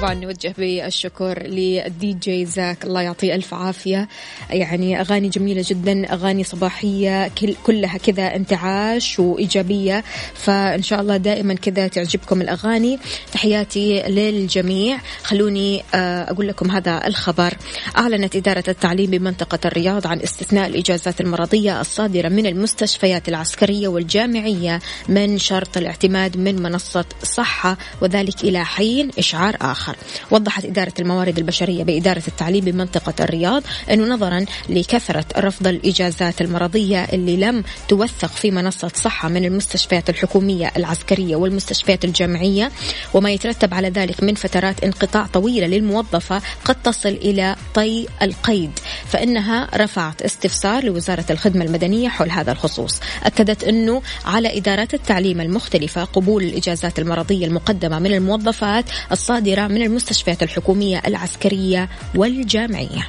طبعا 0.00 0.14
نوجه 0.14 0.54
بالشكر 0.58 1.42
للدي 1.42 2.12
جي 2.12 2.46
زاك 2.46 2.84
الله 2.84 3.00
يعطيه 3.00 3.34
ألف 3.34 3.54
عافية. 3.54 4.08
يعني 4.50 5.00
أغاني 5.00 5.28
جميلة 5.28 5.64
جدا 5.66 6.12
أغاني 6.12 6.44
صباحية 6.44 7.28
كل 7.28 7.54
كلها 7.66 7.98
كذا 7.98 8.36
انتعاش 8.36 9.18
وإيجابية. 9.18 10.04
فإن 10.34 10.82
شاء 10.82 11.00
الله 11.00 11.16
دائما 11.16 11.54
كذا 11.54 11.88
تعجبكم 11.88 12.40
الأغاني. 12.40 12.98
تحياتي 13.32 14.02
للجميع. 14.02 14.98
خلوني 15.22 15.82
آه، 15.94 16.30
أقول 16.30 16.48
لكم 16.48 16.70
هذا 16.70 17.06
الخبر. 17.06 17.54
أعلنت 17.96 18.36
إدارة 18.36 18.64
التعليم 18.68 19.10
بمنطقة 19.10 19.58
الرياض 19.64 20.06
عن 20.06 20.20
استثناء 20.20 20.66
الإجازات 20.68 21.20
المرضية 21.20 21.80
الصادرة 21.80 22.28
من 22.28 22.46
المستشفيات 22.46 23.28
العسكرية 23.28 23.88
والجامعية 23.88 24.80
من 25.08 25.38
شرط 25.38 25.76
الاعتماد 25.76 26.36
من 26.36 26.62
منصة 26.62 27.04
صحة 27.22 27.78
وذلك 28.00 28.44
إلى 28.44 28.64
حين 28.64 29.10
إشعار 29.18 29.56
آخر. 29.60 29.89
آخر. 29.90 29.96
وضحت 30.30 30.64
إدارة 30.64 30.92
الموارد 30.98 31.38
البشرية 31.38 31.84
بإدارة 31.84 32.22
التعليم 32.28 32.64
بمنطقة 32.64 33.14
الرياض 33.20 33.62
أنه 33.90 34.14
نظرا 34.14 34.44
لكثرة 34.68 35.24
رفض 35.38 35.66
الإجازات 35.66 36.40
المرضية 36.40 37.04
اللي 37.04 37.36
لم 37.36 37.64
توثق 37.88 38.28
في 38.28 38.50
منصة 38.50 38.90
صحة 38.94 39.28
من 39.28 39.44
المستشفيات 39.44 40.10
الحكومية 40.10 40.72
العسكرية 40.76 41.36
والمستشفيات 41.36 42.04
الجامعية 42.04 42.70
وما 43.14 43.30
يترتب 43.30 43.74
على 43.74 43.88
ذلك 43.88 44.22
من 44.22 44.34
فترات 44.34 44.84
انقطاع 44.84 45.26
طويلة 45.26 45.66
للموظفة 45.66 46.42
قد 46.64 46.82
تصل 46.82 47.08
إلى 47.08 47.56
طي 47.74 48.06
القيد 48.22 48.70
فإنها 49.08 49.68
رفعت 49.76 50.22
استفسار 50.22 50.84
لوزارة 50.84 51.24
الخدمة 51.30 51.64
المدنية 51.64 52.08
حول 52.08 52.30
هذا 52.30 52.52
الخصوص. 52.52 53.00
أكدت 53.22 53.64
أنه 53.64 54.02
على 54.24 54.58
إدارات 54.58 54.94
التعليم 54.94 55.40
المختلفة 55.40 56.04
قبول 56.04 56.42
الإجازات 56.42 56.98
المرضية 56.98 57.46
المقدمة 57.46 57.98
من 57.98 58.14
الموظفات 58.14 58.84
الصادرة 59.12 59.66
من 59.66 59.79
المستشفيات 59.82 60.42
الحكومية 60.42 61.02
العسكرية 61.06 61.88
والجامعية. 62.14 63.08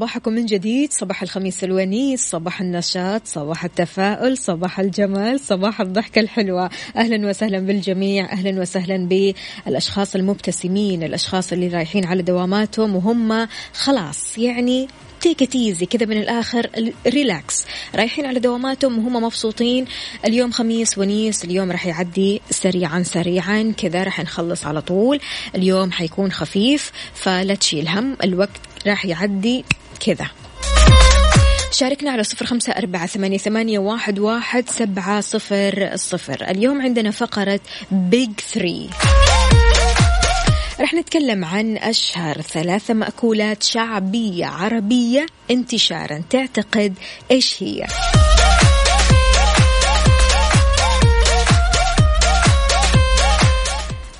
صباحكم 0.00 0.32
من 0.32 0.46
جديد. 0.46 0.92
صباح 0.92 1.22
الخميس 1.22 1.64
الونيس 1.64 2.30
صباح 2.30 2.60
النشاط 2.60 3.26
صباح 3.26 3.64
التفاؤل 3.64 4.38
صباح 4.38 4.80
الجمال 4.80 5.40
صباح 5.40 5.80
الضحكة 5.80 6.20
الحلوة. 6.20 6.70
أهلا 6.96 7.28
وسهلا 7.28 7.58
بالجميع 7.58 8.32
أهلا 8.32 8.60
وسهلا 8.60 9.08
بالأشخاص 9.66 10.14
المبتسمين 10.14 11.02
الأشخاص 11.02 11.52
اللي 11.52 11.68
رايحين 11.68 12.04
على 12.04 12.22
دواماتهم 12.22 12.96
وهم 12.96 13.48
خلاص 13.72 14.38
يعني 14.38 14.88
take 15.20 15.44
it 15.44 15.58
easy 15.58 15.86
كذا 15.86 16.06
من 16.06 16.16
الآخر 16.16 16.70
relax 17.06 17.64
رايحين 17.94 18.26
على 18.26 18.40
دواماتهم 18.40 18.98
وهم 18.98 19.24
مبسوطين. 19.24 19.84
اليوم 20.24 20.50
خميس 20.50 20.98
ونيس 20.98 21.44
اليوم 21.44 21.72
راح 21.72 21.86
يعدي 21.86 22.40
سريعا 22.50 23.02
سريعا 23.02 23.74
كذا 23.76 24.04
راح 24.04 24.20
نخلص 24.20 24.66
على 24.66 24.82
طول. 24.82 25.20
اليوم 25.54 25.92
حيكون 25.92 26.32
خفيف 26.32 26.92
فلا 27.14 27.54
تشيل 27.54 27.88
هم 27.88 28.16
الوقت 28.24 28.60
راح 28.86 29.06
يعدي 29.06 29.64
كذا. 30.06 30.26
شاركنا 31.72 32.10
على 32.10 32.24
صفر 32.24 32.46
خمسة 32.46 32.72
أربعة 32.72 33.06
ثمانية, 33.06 33.38
ثمانية 33.38 33.78
واحد, 33.78 34.18
واحد 34.18 34.68
سبعة 34.68 35.20
صفر 35.20 35.90
صفر. 35.94 36.44
اليوم 36.50 36.82
عندنا 36.82 37.10
فقرة 37.10 37.60
بيج 37.90 38.40
ثري 38.40 38.90
رح 40.80 40.94
نتكلم 40.94 41.44
عن 41.44 41.76
أشهر 41.76 42.40
ثلاثة 42.40 42.94
مأكولات 42.94 43.62
شعبية 43.62 44.46
عربية 44.46 45.26
انتشارا. 45.50 46.22
تعتقد 46.30 46.94
إيش 47.30 47.62
هي؟ 47.62 47.86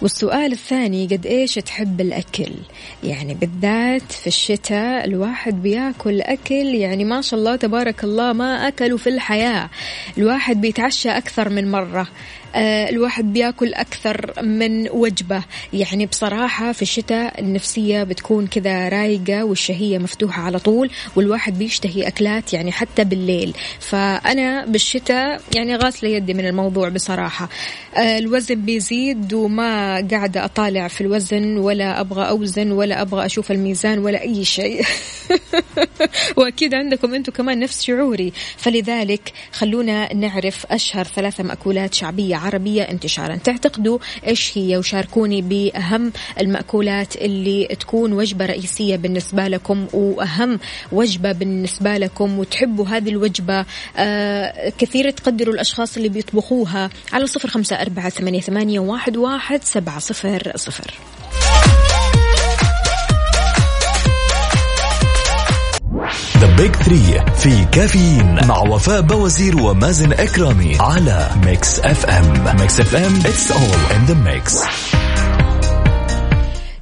والسؤال 0.03 0.53
الثاني 0.53 1.07
قد 1.07 1.27
إيش 1.27 1.55
تحب 1.55 2.01
الأكل؟ 2.01 2.53
يعني 3.05 3.35
بالذات 3.35 4.13
في 4.13 4.27
الشتاء 4.27 5.05
الواحد 5.05 5.63
بياكل 5.63 6.21
أكل 6.21 6.55
يعني 6.55 7.05
ما 7.05 7.21
شاء 7.21 7.41
الله 7.41 7.57
تبارك 7.57 8.05
الله 8.05 8.33
ما 8.33 8.69
أكلوا 8.69 8.99
في 8.99 9.09
الحياة. 9.09 9.71
الواحد 10.19 10.61
بيتعشى 10.61 11.09
أكثر 11.09 11.49
من 11.49 11.71
آه، 11.71 12.07
الواحد 12.55 13.33
بياكل 13.33 13.75
أكثر 13.75 14.43
من 14.43 14.91
وجبة. 14.91 15.43
يعني 15.73 16.07
بصراحة 16.07 16.73
في 16.73 16.83
الشتاء 16.83 17.41
النفسية 17.41 18.03
بتكون 18.03 18.47
كذا 18.47 18.89
رايقة 18.89 19.45
والشهية 19.45 19.99
مفتوحة 19.99 20.43
على 20.43 20.59
طول 20.59 20.91
والواحد 21.17 21.59
بيشتهي 21.59 22.09
أكلات 22.09 22.53
يعني 22.53 22.73
حتى 22.73 23.05
بالليل. 23.05 23.55
فأنا 23.81 24.65
بالشتاء 24.65 25.41
يعني 25.55 25.77
غاسلة 25.77 26.11
يدي 26.11 26.35
من 26.35 26.47
الموضوع 26.47 26.89
بصراحة. 26.89 27.49
آه، 27.97 28.19
الوزن 28.19 28.55
بيزيد 28.55 29.33
وما 29.33 30.01
قاعدة 30.11 30.45
أطالع 30.45 30.89
في 30.89 31.01
الوزن 31.01 31.57
ولا 31.59 32.01
أبغى 32.01 32.29
أوزن 32.29 32.73
ولا 32.73 33.03
أبغى 33.03 33.27
أشوف 33.27 33.51
الميزان 33.51 33.99
ولا 33.99 34.23
أي 34.23 34.45
شيء. 34.45 34.85
وأكيد 36.37 36.75
عندكم 36.75 37.15
أنتم 37.15 37.33
كمان 37.33 37.59
نفس 37.59 37.83
شعوري. 37.83 38.33
فلذلك 38.57 39.33
خلونا 39.53 40.15
نعرف 40.15 40.67
أشهر 40.71 41.05
ثلاثة 41.05 41.45
مأكولات 41.45 41.95
شعبية. 41.95 42.37
عربية 42.41 42.83
انتشارا. 42.83 43.37
تعتقدوا 43.37 43.99
إيش 44.27 44.59
هي 44.59 44.77
وشاركوني 44.77 45.43
بأهم 45.43 46.13
المأكولات 46.41 47.17
اللي 47.17 47.67
تكون 47.81 48.13
وجبة 48.13 48.47
رئيسية 48.47 48.97
بالنسبة 48.97 49.49
لكم 49.49 49.87
وأهم 49.93 50.59
وجبة 50.93 51.33
بالنسبة 51.33 51.97
لكم 51.97 52.39
وتحبوا 52.39 52.87
هذه 52.87 53.09
الوجبة 53.09 53.65
آه 53.97 54.73
كثير 54.79 55.11
تقدروا 55.11 55.55
الأشخاص 55.55 55.97
اللي 55.97 56.09
بيطبخوها 56.09 56.91
على 57.13 57.27
صفر 57.27 57.49
خمسة 57.49 57.77
أربعة 57.77 58.09
ثمانية 58.09 58.81
واحد, 58.81 59.17
واحد 59.17 59.65
سبعة 59.65 59.99
صفر 59.99 60.53
صفر. 60.57 60.95
The 66.39 66.57
Big 66.57 66.77
Three 66.77 67.25
في 67.37 67.65
كافيين 67.73 68.47
مع 68.47 68.59
وفاء 68.59 69.01
بوازير 69.01 69.63
ومازن 69.63 70.13
إكرامي 70.13 70.77
على 70.81 71.31
Mix 71.47 71.81
FM 71.81 72.57
Mix 72.61 72.81
FM 72.81 73.17
it's 73.17 73.53
all 73.53 73.97
in 73.97 74.05
the 74.05 74.15
mix 74.15 74.59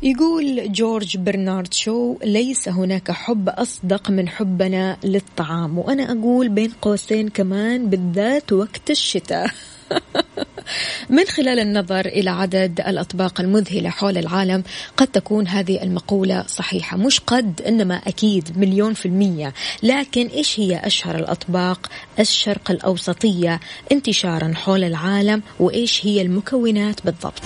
يقول 0.03 0.73
جورج 0.73 1.16
برنارد 1.16 1.75
شو 1.75 2.16
ليس 2.25 2.69
هناك 2.69 3.11
حب 3.11 3.49
أصدق 3.49 4.11
من 4.11 4.29
حبنا 4.29 4.97
للطعام 5.05 5.79
وأنا 5.79 6.12
أقول 6.12 6.49
بين 6.49 6.73
قوسين 6.83 7.29
كمان 7.29 7.91
بالذات 7.91 8.53
وقت 8.53 8.91
الشتاء. 8.91 9.51
من 11.11 11.24
خلال 11.24 11.59
النظر 11.59 12.07
إلى 12.07 12.30
عدد 12.30 12.80
الأطباق 12.80 13.41
المذهلة 13.41 13.91
حول 13.91 14.18
العالم 14.18 14.62
قد 14.97 15.07
تكون 15.07 15.49
هذه 15.49 15.82
المقولة 15.82 16.45
صحيحة. 16.47 16.97
مش 16.97 17.20
قد 17.20 17.62
إنما 17.66 17.95
أكيد 17.95 18.59
مليون 18.59 18.95
في 18.95 19.07
المية. 19.07 19.55
لكن 19.82 20.26
إيش 20.26 20.61
هي 20.61 20.80
أشهر 20.84 21.16
الأطباق؟ 21.16 21.86
الشرق 22.18 22.70
الأوسطية 22.70 23.61
انتشارا 23.93 24.53
حول 24.55 24.84
العالم 24.84 25.43
وإيش 25.61 26.07
هي 26.07 26.22
المكونات 26.22 27.05
بالضبط؟ 27.05 27.43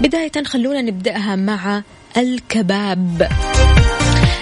بداية 0.00 0.44
خلونا 0.44 0.80
نبدأها 0.80 1.36
مع 1.36 1.82
الكباب. 2.16 3.28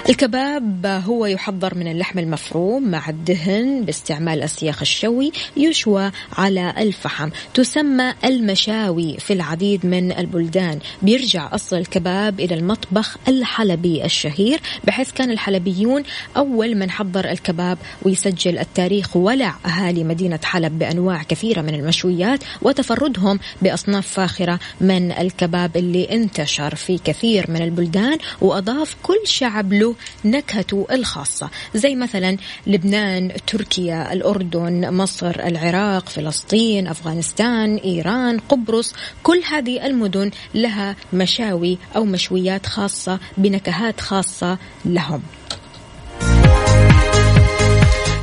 الكباب 0.09 0.85
هو 0.85 1.25
يحضر 1.25 1.75
من 1.75 1.87
اللحم 1.87 2.19
المفروم 2.19 2.91
مع 2.91 3.09
الدهن 3.09 3.83
باستعمال 3.85 4.43
السياخ 4.43 4.81
الشوي 4.81 5.31
يشوى 5.57 6.11
على 6.37 6.73
الفحم. 6.77 7.29
تسمى 7.53 8.13
المشاوي 8.25 9.17
في 9.17 9.33
العديد 9.33 9.85
من 9.85 10.11
البلدان. 10.11 10.79
بيرجع 11.01 11.55
أصل 11.55 11.77
الكباب 11.77 12.39
إلى 12.39 12.55
المطبخ 12.55 13.17
الحلبي 13.27 14.05
الشهير 14.05 14.59
بحيث 14.83 15.11
كان 15.11 15.31
الحلبيون 15.31 16.03
أول 16.37 16.75
من 16.75 16.89
حضر 16.89 17.31
الكباب 17.31 17.77
ويسجل 18.01 18.57
التاريخ 18.59 19.17
ولع 19.17 19.55
أهالي 19.65 20.03
مدينة 20.03 20.39
حلب 20.43 20.79
بأنواع 20.79 21.23
كثيرة 21.23 21.61
من 21.61 21.75
المشويات 21.75 22.43
وتفردهم 22.61 23.39
بأصناف 23.61 24.07
فاخرة 24.07 24.59
من 24.81 25.11
الكباب 25.11 25.77
اللي 25.77 26.03
انتشر 26.11 26.75
في 26.75 26.97
كثير 26.97 27.51
من 27.51 27.61
البلدان 27.61 28.17
وأضاف 28.41 28.95
كل 29.03 29.19
شعب 29.25 29.73
له 29.73 29.96
نكهته 30.25 30.87
الخاصة 30.91 31.49
زي 31.75 31.95
مثلا 31.95 32.37
لبنان 32.67 33.31
تركيا 33.47 34.13
الأردن 34.13 34.93
مصر 34.93 35.29
العراق 35.29 36.09
فلسطين 36.09 36.87
أفغانستان 36.87 37.75
إيران 37.75 38.39
قبرص 38.39 38.93
كل 39.23 39.41
هذه 39.51 39.85
المدن 39.85 40.31
لها 40.53 40.95
مشاوي 41.13 41.77
أو 41.95 42.05
مشويات 42.05 42.65
خاصة 42.65 43.19
بنكهات 43.37 44.01
خاصة 44.01 44.57
لهم. 44.85 45.21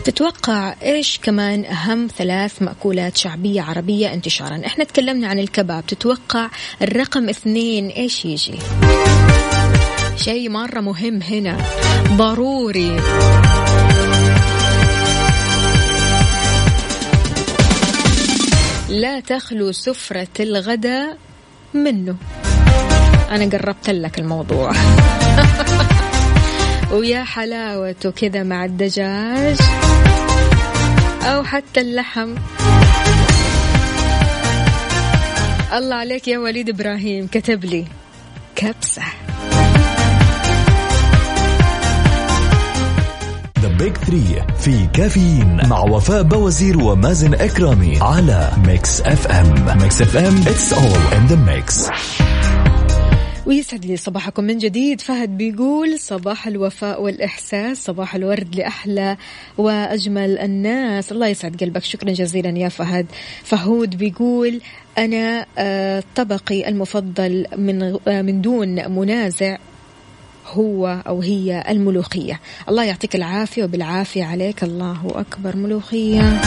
تتوقع 0.05 0.75
إيش 0.83 1.19
كمان 1.19 1.65
أهم 1.65 2.09
ثلاث 2.19 2.63
مأكولات 2.63 3.17
شعبية 3.17 3.63
عربية 3.63 4.15
انتشارا؟ 4.15 4.61
إحنا 4.67 4.85
تكلمنا 4.85 5.29
عن 5.29 5.39
الكباب 5.39 5.87
تتوقع 5.87 6.51
الرقم 6.83 7.29
اثنين 7.29 7.89
إيش 7.89 8.25
يجي؟ 8.25 8.59
شيء 10.17 10.51
مرة 10.51 10.81
مهم 10.81 11.23
هنا. 11.23 11.59
ضروري. 12.17 12.97
لا 18.89 19.21
تخلو 19.21 19.73
سفرة 19.73 20.29
الغداء 20.41 21.19
منه. 21.75 22.17
أنا 23.31 23.45
قربت 23.45 23.91
لك 23.91 24.19
الموضوع. 24.19 24.73
ويا 26.93 27.25
حلاوته 27.25 28.11
كذا 28.11 28.43
مع 28.43 28.65
الدجاج. 28.65 29.57
أو 31.23 31.45
حتى 31.45 31.81
اللحم. 31.81 32.35
الله 35.73 35.97
عليك 35.97 36.29
يا 36.29 36.39
وليد 36.39 36.69
إبراهيم 36.69 37.27
كتب 37.27 37.65
لي 37.65 37.85
كبسة. 38.57 39.24
Big 43.79 43.97
Three 43.97 44.43
في 44.59 44.87
كافيين 44.87 45.69
مع 45.69 45.81
وفاء 45.81 46.23
بوازير 46.23 46.79
ومازن 46.79 47.35
إكرامي 47.35 47.99
على 48.01 48.51
Mix 48.67 49.01
FM 49.01 49.79
Mix 49.83 50.03
FM 50.03 50.37
it's 50.37 50.73
all 50.73 51.13
in 51.17 51.27
the 51.27 51.37
mix 51.37 51.89
ويسعد 53.47 53.85
لي 53.85 53.97
صباحكم 53.97 54.45
من 54.45 54.59
جديد. 54.59 55.01
فهد 55.01 55.37
بيقول 55.37 55.99
صباح 55.99 56.47
الوفاء 56.47 57.03
والإحساس 57.03 57.85
صباح 57.85 58.15
الورد 58.15 58.57
لأحلى 58.57 59.17
وأجمل 59.59 60.39
الناس. 60.39 61.13
الله 61.13 61.27
يسعد 61.27 61.57
قلبك. 61.61 61.85
شكرا 61.85 62.13
جزيلا 62.13 62.59
يا 62.59 62.69
فهد. 62.69 63.07
فهود 63.43 63.97
بيقول 63.97 64.61
أنا 64.99 65.47
آه، 65.59 66.03
طبقي 66.17 66.69
المفضل 66.69 67.47
من 67.57 67.99
آه، 68.09 68.23
من 68.23 68.41
دون 68.41 68.91
منازع. 68.91 69.57
هو 70.47 71.03
أو 71.07 71.21
هي 71.21 71.65
الملوخية. 71.69 72.41
الله 72.69 72.85
يعطيك 72.85 73.15
العافية 73.17 73.65
وبالعافية 73.65 74.25
عليك. 74.25 74.63
الله 74.63 75.13
أكبر. 75.15 75.57
ملوخية. 75.57 76.41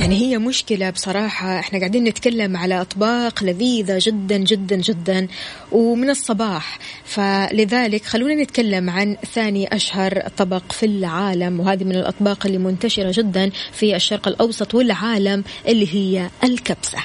يعني 0.00 0.20
هي 0.20 0.38
مشكلة 0.38 0.90
بصراحة. 0.90 1.58
إحنا 1.58 1.78
قاعدين 1.78 2.04
نتكلم 2.04 2.56
على 2.56 2.80
أطباق 2.80 3.44
لذيذة 3.44 3.98
جدا 4.00 4.36
جدا 4.36 4.76
جدا 4.76 5.28
ومن 5.72 6.10
الصباح. 6.10 6.78
فلذلك 7.04 8.04
خلونا 8.04 8.42
نتكلم 8.42 8.90
عن 8.90 9.16
ثاني 9.34 9.76
أشهر 9.76 10.22
طبق 10.36 10.72
في 10.72 10.86
العالم 10.86 11.60
وهذه 11.60 11.84
من 11.84 11.96
الأطباق 11.96 12.46
اللي 12.46 12.58
منتشرة 12.58 13.12
جدا 13.14 13.50
في 13.72 13.96
الشرق 13.96 14.28
الأوسط 14.28 14.74
والعالم 14.74 15.44
اللي 15.68 15.94
هي 15.94 16.30
الكبسة. 16.44 16.98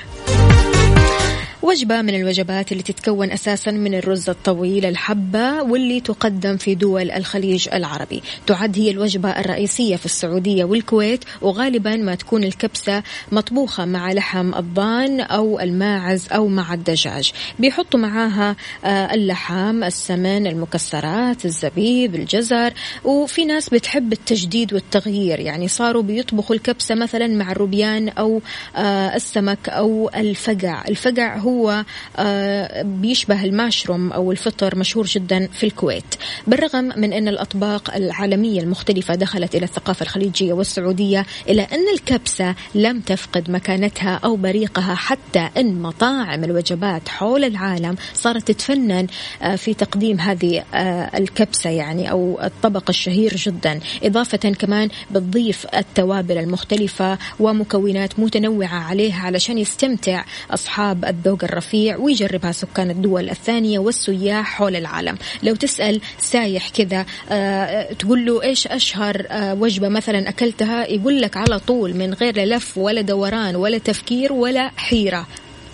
وجبة 1.62 2.02
من 2.02 2.16
الوجبات 2.16 2.72
اللي 2.72 2.84
تتكون 2.84 3.32
أساسا 3.32 3.72
من 3.72 3.94
الرز 3.94 4.30
الطويل 4.30 4.86
الحبة 4.86 5.62
واللي 5.64 6.00
تقدم 6.02 6.58
في 6.58 6.76
دول 6.76 7.12
الخليج 7.12 7.68
العربي. 7.74 8.24
تعد 8.48 8.80
هي 8.80 8.92
الوجبة 8.92 9.30
الرئيسية 9.30 9.96
في 9.96 10.06
السعودية 10.06 10.64
والكويت 10.64 11.26
وغالبا 11.42 11.96
ما 11.96 12.16
تكون 12.16 12.44
الكبسة 12.44 13.04
مطبوخة 13.32 13.86
مع 13.86 14.12
لحم 14.12 14.54
الضان 14.54 15.22
أو 15.22 15.60
الماعز 15.60 16.28
أو 16.32 16.48
مع 16.48 16.74
الدجاج. 16.74 17.32
بيحطوا 17.60 18.00
معاها 18.00 18.56
آه، 18.86 19.14
اللحم 19.14 19.84
السمن 19.84 20.48
المكسرات 20.48 21.46
الزبيب 21.46 22.16
الجزر. 22.16 22.74
وفي 23.04 23.46
ناس 23.46 23.70
بتحب 23.70 24.14
التجديد 24.14 24.74
والتغيير 24.74 25.40
يعني 25.40 25.68
صاروا 25.68 26.02
بيطبخوا 26.04 26.56
الكبسة 26.56 26.96
مثلا 26.96 27.28
مع 27.28 27.52
الروبيان 27.52 28.10
أو 28.10 28.42
آه، 28.76 29.16
السمك 29.16 29.70
أو 29.70 30.10
الفقع. 30.16 30.84
الفقع 30.88 31.38
هو 31.38 31.51
هو 31.52 31.86
آه، 32.18 32.82
بيشبه 32.82 33.44
الماشروم 33.46 34.12
أو 34.12 34.32
الفطر 34.32 34.78
مشهور 34.78 35.06
جدا 35.06 35.48
في 35.54 35.66
الكويت. 35.66 36.16
بالرغم 36.48 36.94
من 36.98 37.14
أن 37.14 37.28
الأطباق 37.28 37.96
العالمية 37.96 38.62
المختلفة 38.62 39.16
دخلت 39.16 39.56
إلى 39.56 39.66
الثقافة 39.66 40.04
الخليجية 40.04 40.54
والسعودية 40.54 41.26
إلى 41.50 41.62
أن 41.62 41.94
الكبسة 41.94 42.56
لم 42.76 43.00
تفقد 43.00 43.52
مكانتها 43.52 44.20
أو 44.24 44.36
بريقها 44.36 44.96
حتى 44.96 45.50
أن 45.58 45.82
مطاعم 45.82 46.44
الوجبات 46.44 47.10
حول 47.10 47.44
العالم 47.44 47.96
صارت 48.14 48.48
تتفنن 48.52 49.08
آه، 49.42 49.56
في 49.56 49.74
تقديم 49.74 50.20
هذه 50.20 50.64
آه، 50.74 51.18
الكبسة 51.18 51.70
يعني 51.70 52.12
أو 52.12 52.40
الطبق 52.44 52.90
الشهير 52.90 53.36
جدا. 53.36 53.80
إضافة 54.04 54.38
كمان 54.38 54.90
بتضيف 55.12 55.66
التوابل 55.76 56.38
المختلفة 56.38 57.18
ومكونات 57.40 58.20
متنوعة 58.20 58.80
عليها 58.84 59.26
علشان 59.26 59.58
يستمتع 59.58 60.24
أصحاب 60.52 61.06
الذوق 61.06 61.41
الرفيع 61.44 61.98
ويجربها 61.98 62.52
سكان 62.52 62.90
الدول 62.90 63.30
الثانية 63.30 63.80
والسياح 63.80 64.46
حول 64.46 64.76
العالم. 64.76 65.18
لو 65.44 65.56
تسأل 65.56 66.02
سايح 66.20 66.70
كذا 66.70 67.06
آه، 67.30 67.94
تقول 67.94 68.26
له 68.26 68.44
إيش 68.44 68.68
أشهر 68.68 69.26
وجبة 69.32 69.90
مثلا 69.90 70.30
أكلتها؟ 70.30 70.88
يقول 70.88 71.22
لك 71.22 71.38
على 71.38 71.60
طول 71.60 71.94
من 71.94 72.14
غير 72.14 72.44
لف 72.44 72.78
ولا 72.78 73.02
دوران 73.02 73.56
ولا 73.56 73.78
تفكير 73.78 74.34
ولا 74.34 74.72
حيرة. 74.78 75.28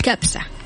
كبسة. 0.03 0.57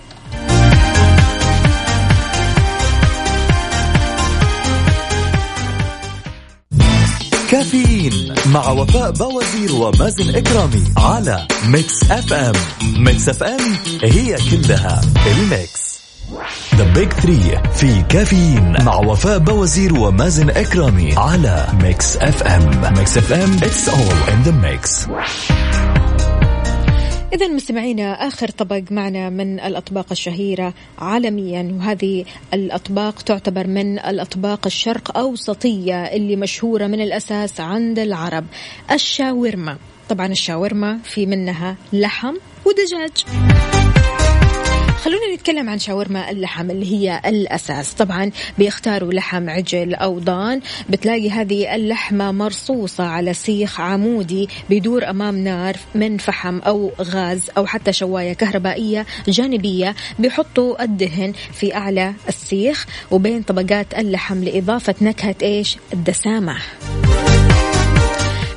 كافيين 7.52 8.34
مع 8.46 8.70
وفاء 8.70 9.12
بوازير 9.12 9.76
ومازن 9.76 10.36
إكرامي 10.36 10.84
على 10.98 11.48
Mix 11.68 12.12
FM 12.12 12.54
Mix 12.98 13.30
FM 13.30 13.60
هي 14.04 14.38
كلها 14.52 15.02
ال 15.28 15.42
mix. 15.42 16.00
The 16.76 16.84
Big 16.84 17.14
Three 17.14 17.62
في 17.76 18.02
كافيين 18.10 18.84
مع 18.84 18.96
وفاء 18.96 19.38
بوازير 19.38 20.00
ومازن 20.00 20.50
إكرامي 20.50 21.14
على 21.18 21.68
Mix 21.84 22.18
FM 22.18 22.94
Mix 22.98 23.18
FM 23.18 23.54
it's 23.64 23.90
all 23.90 24.30
in 24.34 24.44
the 24.44 24.52
mix 24.52 25.08
إذا 27.34 27.48
مستمعينا 27.48 28.28
آخر 28.28 28.50
طبق 28.50 28.82
معنا 28.92 29.30
من 29.30 29.60
الأطباق 29.60 30.06
الشهيرة 30.12 30.74
عالميا 31.00 31.78
وهذه 31.80 32.26
الأطباق 32.54 33.22
تعتبر 33.22 33.68
من 33.68 34.00
الأطباق 34.00 34.66
الشرق 34.66 35.18
أوسطية 35.18 36.04
اللي 36.04 36.36
مشهورة 36.36 36.88
من 36.88 37.02
الأساس 37.02 37.60
عند 37.60 38.00
العرب. 38.00 38.46
الشاورما. 38.92 39.78
طبعا 40.10 40.28
الشاورما 40.28 41.00
في 41.04 41.26
منها 41.26 41.76
لحم 41.94 42.36
ودجاج. 42.66 43.26
خلونا 45.02 45.36
نتكلم 45.36 45.70
عن 45.70 45.80
شاورما 45.80 46.32
اللحم 46.32 46.72
اللي 46.72 46.92
هي 46.92 47.22
الأساس. 47.26 47.94
طبعا 47.94 48.32
بيختاروا 48.58 49.14
لحم 49.14 49.50
عجل 49.50 49.96
أو 49.96 50.20
ضان. 50.20 50.62
بتلاقي 50.90 51.30
هذه 51.30 51.76
اللحمة 51.76 52.32
مرصوصة 52.32 53.04
على 53.04 53.34
سيخ 53.34 53.80
عمودي 53.80 54.50
بيدور 54.70 55.10
أمام 55.10 55.38
نار 55.38 55.76
من 55.96 56.18
فحم 56.18 56.60
أو 56.60 56.92
غاز 57.02 57.50
أو 57.58 57.66
حتى 57.66 57.94
شواية 57.94 58.34
كهربائية 58.34 59.06
جانبية. 59.28 59.96
بيحطوا 60.20 60.84
الدهن 60.84 61.34
في 61.54 61.76
أعلى 61.76 62.14
السيخ 62.28 62.86
وبين 63.12 63.42
طبقات 63.42 63.94
اللحم 63.94 64.44
لإضافة 64.44 64.96
نكهة 65.02 65.36
إيش؟ 65.42 65.78
الدسامة. 65.94 66.58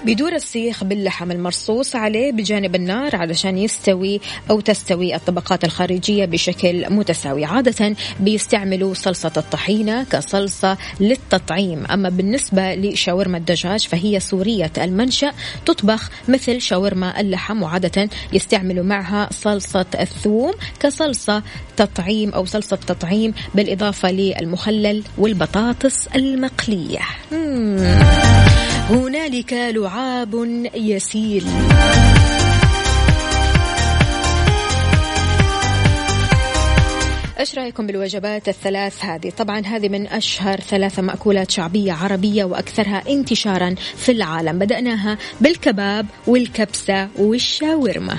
بيدور 0.04 0.34
السيخ 0.34 0.84
باللحم 0.84 1.30
المرصوص 1.30 1.96
عليه 1.96 2.32
بجانب 2.32 2.74
النار 2.74 3.16
علشان 3.16 3.58
يستوي 3.58 4.20
أو 4.50 4.60
تستوي 4.60 5.14
الطبقات 5.14 5.64
الخارجية 5.64 6.24
بشكل 6.24 6.90
متساوي. 6.90 7.44
عادة 7.44 7.96
بيستعملوا 8.20 8.94
صلصة 8.94 9.32
الطحينة 9.36 10.04
كصلصة 10.04 10.78
للتطعيم. 11.00 11.86
أما 11.86 12.08
بالنسبة 12.08 12.74
لشاورما 12.74 13.38
الدجاج 13.38 13.86
فهي 13.88 14.20
سورية 14.20 14.72
المنشأ 14.78 15.32
تطبخ 15.66 16.10
مثل 16.28 16.60
شاورما 16.60 17.20
اللحم 17.20 17.62
وعادة 17.62 18.08
يستعملوا 18.32 18.84
معها 18.84 19.28
صلصة 19.32 19.86
الثوم 20.00 20.52
كصلصة 20.80 21.42
تطعيم 21.76 22.30
أو 22.30 22.44
صلصة 22.44 22.76
تطعيم 22.76 23.34
بالإضافة 23.54 24.10
للمخلل 24.10 25.02
والبطاطس 25.18 26.06
المقلية. 26.06 27.00
هنالك 28.90 29.52
لعاب 29.52 30.34
يسيل 30.74 31.44
إيش 37.40 37.54
رأيكم 37.54 37.86
بالوجبات 37.86 38.48
الثلاث 38.48 39.04
هذه؟ 39.04 39.30
طبعا 39.30 39.60
هذه 39.60 39.88
من 39.88 40.06
أشهر 40.06 40.60
ثلاث 40.60 40.98
مأكولات 40.98 41.50
شعبية 41.50 41.92
عربية 41.92 42.44
وأكثرها 42.44 43.02
انتشارا 43.08 43.74
في 43.96 44.12
العالم، 44.12 44.58
بدأناها 44.58 45.18
بالكباب 45.40 46.06
والكبسة 46.26 47.08
والشاورما. 47.18 48.18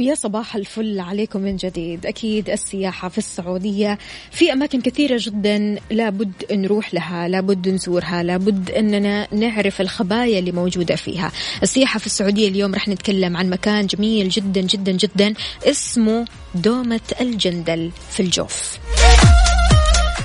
ويا 0.00 0.14
صباح 0.14 0.56
الفل 0.56 1.00
عليكم 1.00 1.40
من 1.40 1.56
جديد. 1.56 2.06
أكيد 2.06 2.50
السياحة 2.50 3.08
في 3.08 3.18
السعودية 3.18 3.98
في 4.30 4.52
أماكن 4.52 4.80
كثيرة 4.80 5.20
جدا 5.20 5.78
لابد 5.90 6.32
نروح 6.52 6.94
لها 6.94 7.28
لابد 7.28 7.68
نزورها 7.68 8.22
لابد 8.22 8.70
أننا 8.70 9.34
نعرف 9.34 9.80
الخبايا 9.80 10.38
اللي 10.38 10.52
موجودة 10.52 10.96
فيها. 10.96 11.32
السياحة 11.62 11.98
في 11.98 12.06
السعودية 12.06 12.48
اليوم 12.48 12.74
رح 12.74 12.88
نتكلم 12.88 13.36
عن 13.36 13.50
مكان 13.50 13.86
جميل 13.86 14.28
جدا 14.28 14.60
جدا 14.60 14.92
جدا 14.92 15.34
اسمه 15.64 16.24
دومة 16.54 17.00
الجندل 17.20 17.90
في 18.10 18.20
الجوف. 18.20 18.78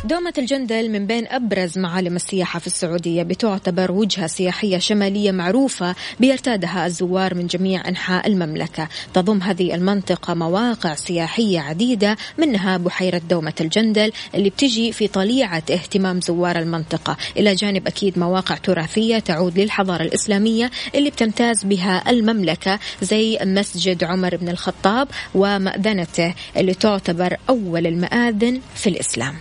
دومة 0.06 0.34
الجندل 0.38 0.91
من 0.91 1.08
بين 1.08 1.28
أبرز 1.28 1.78
معالم 1.78 2.16
السياحة 2.16 2.60
في 2.60 2.68
السعودية 2.68 3.24
بتعتبر 3.24 3.91
وجهة 3.91 4.28
سياحية 4.28 4.78
شمالية 4.78 5.32
معروفة 5.32 5.95
بيرتادها 6.20 6.86
الزوار 6.86 7.36
من 7.36 7.47
جميع 7.47 7.88
أنحاء 7.88 8.28
المملكة. 8.28 8.88
تضم 9.14 9.41
هذه 9.41 9.76
المنطقة 9.76 10.34
مواقع 10.34 10.95
سياحية 10.95 11.60
عديدة 11.60 12.18
منها 12.38 12.78
بحيرة 12.78 13.22
دومة 13.30 13.53
الجندل 13.62 14.12
اللي 14.36 14.49
بتجي 14.49 14.91
في 14.91 15.08
طليعة 15.08 15.64
اهتمام 15.72 16.22
زوار 16.22 16.60
المنطقة. 16.60 17.18
إلى 17.38 17.56
جانب 17.56 17.88
أكيد 17.88 18.20
مواقع 18.20 18.56
تراثية 18.56 19.20
تعود 19.20 19.60
للحضارة 19.60 20.03
الإسلامية 20.03 20.72
اللي 20.95 21.10
بتمتاز 21.10 21.64
بها 21.64 22.10
المملكة 22.10 22.80
زي 23.01 23.39
مسجد 23.41 24.03
عمر 24.03 24.36
بن 24.36 24.49
الخطاب 24.49 25.08
ومأذنته 25.36 26.34
اللي 26.58 26.74
تعتبر 26.74 27.38
أول 27.49 27.88
المآذن 27.88 28.62
في 28.76 28.89
الإسلام. 28.89 29.36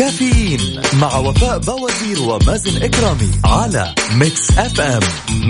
كافيين 0.00 0.82
مع 1.00 1.16
وفاء 1.16 1.58
بوازير 1.58 2.22
ومازن 2.22 2.82
إكرامي 2.82 3.30
على 3.44 3.94
Mix 4.14 4.58
FM. 4.58 5.00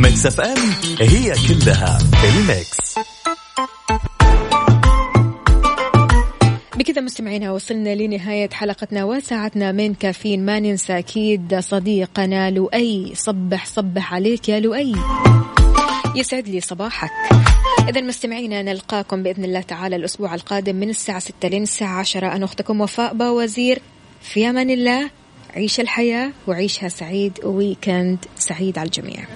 Mix 0.02 0.26
FM 0.26 0.58
هي 1.00 1.34
كلها 1.48 1.98
ال 2.24 2.38
mix. 2.38 2.94
بكذا 6.76 7.00
مستمعينا 7.00 7.52
وصلنا 7.52 7.94
لنهاية 7.94 8.50
حلقتنا 8.50 9.04
وساعتنا 9.04 9.72
من 9.72 9.94
كافيين. 9.94 10.46
ما 10.46 10.60
ننسى 10.60 10.98
أكيد 10.98 11.58
صديقنا 11.60 12.50
لؤي. 12.50 13.12
صبح 13.14 13.66
صبح 13.66 14.14
عليك 14.14 14.48
يا 14.48 14.60
لؤي. 14.60 14.94
يسعد 16.16 16.48
لي 16.48 16.60
صباحك. 16.60 17.10
إذا 17.88 18.00
مستمعينا 18.00 18.62
نلقاكم 18.62 19.22
بإذن 19.22 19.44
الله 19.44 19.60
تعالى 19.60 19.96
الأسبوع 19.96 20.34
القادم 20.34 20.76
من 20.76 20.90
الساعة 20.90 21.18
6 21.18 21.48
لين 21.48 21.62
الساعة 21.62 21.98
10 21.98 22.36
أنا 22.36 22.44
أختكم 22.44 22.80
وفاء 22.80 23.14
باوزير 23.14 23.82
في 24.20 24.50
أمان 24.50 24.70
الله. 24.70 25.10
عيش 25.54 25.80
الحياة 25.80 26.32
وعيشها 26.46 26.88
سعيد. 26.88 27.38
ويكند 27.44 28.18
سعيد 28.36 28.78
على 28.78 28.86
الجميع. 28.86 29.24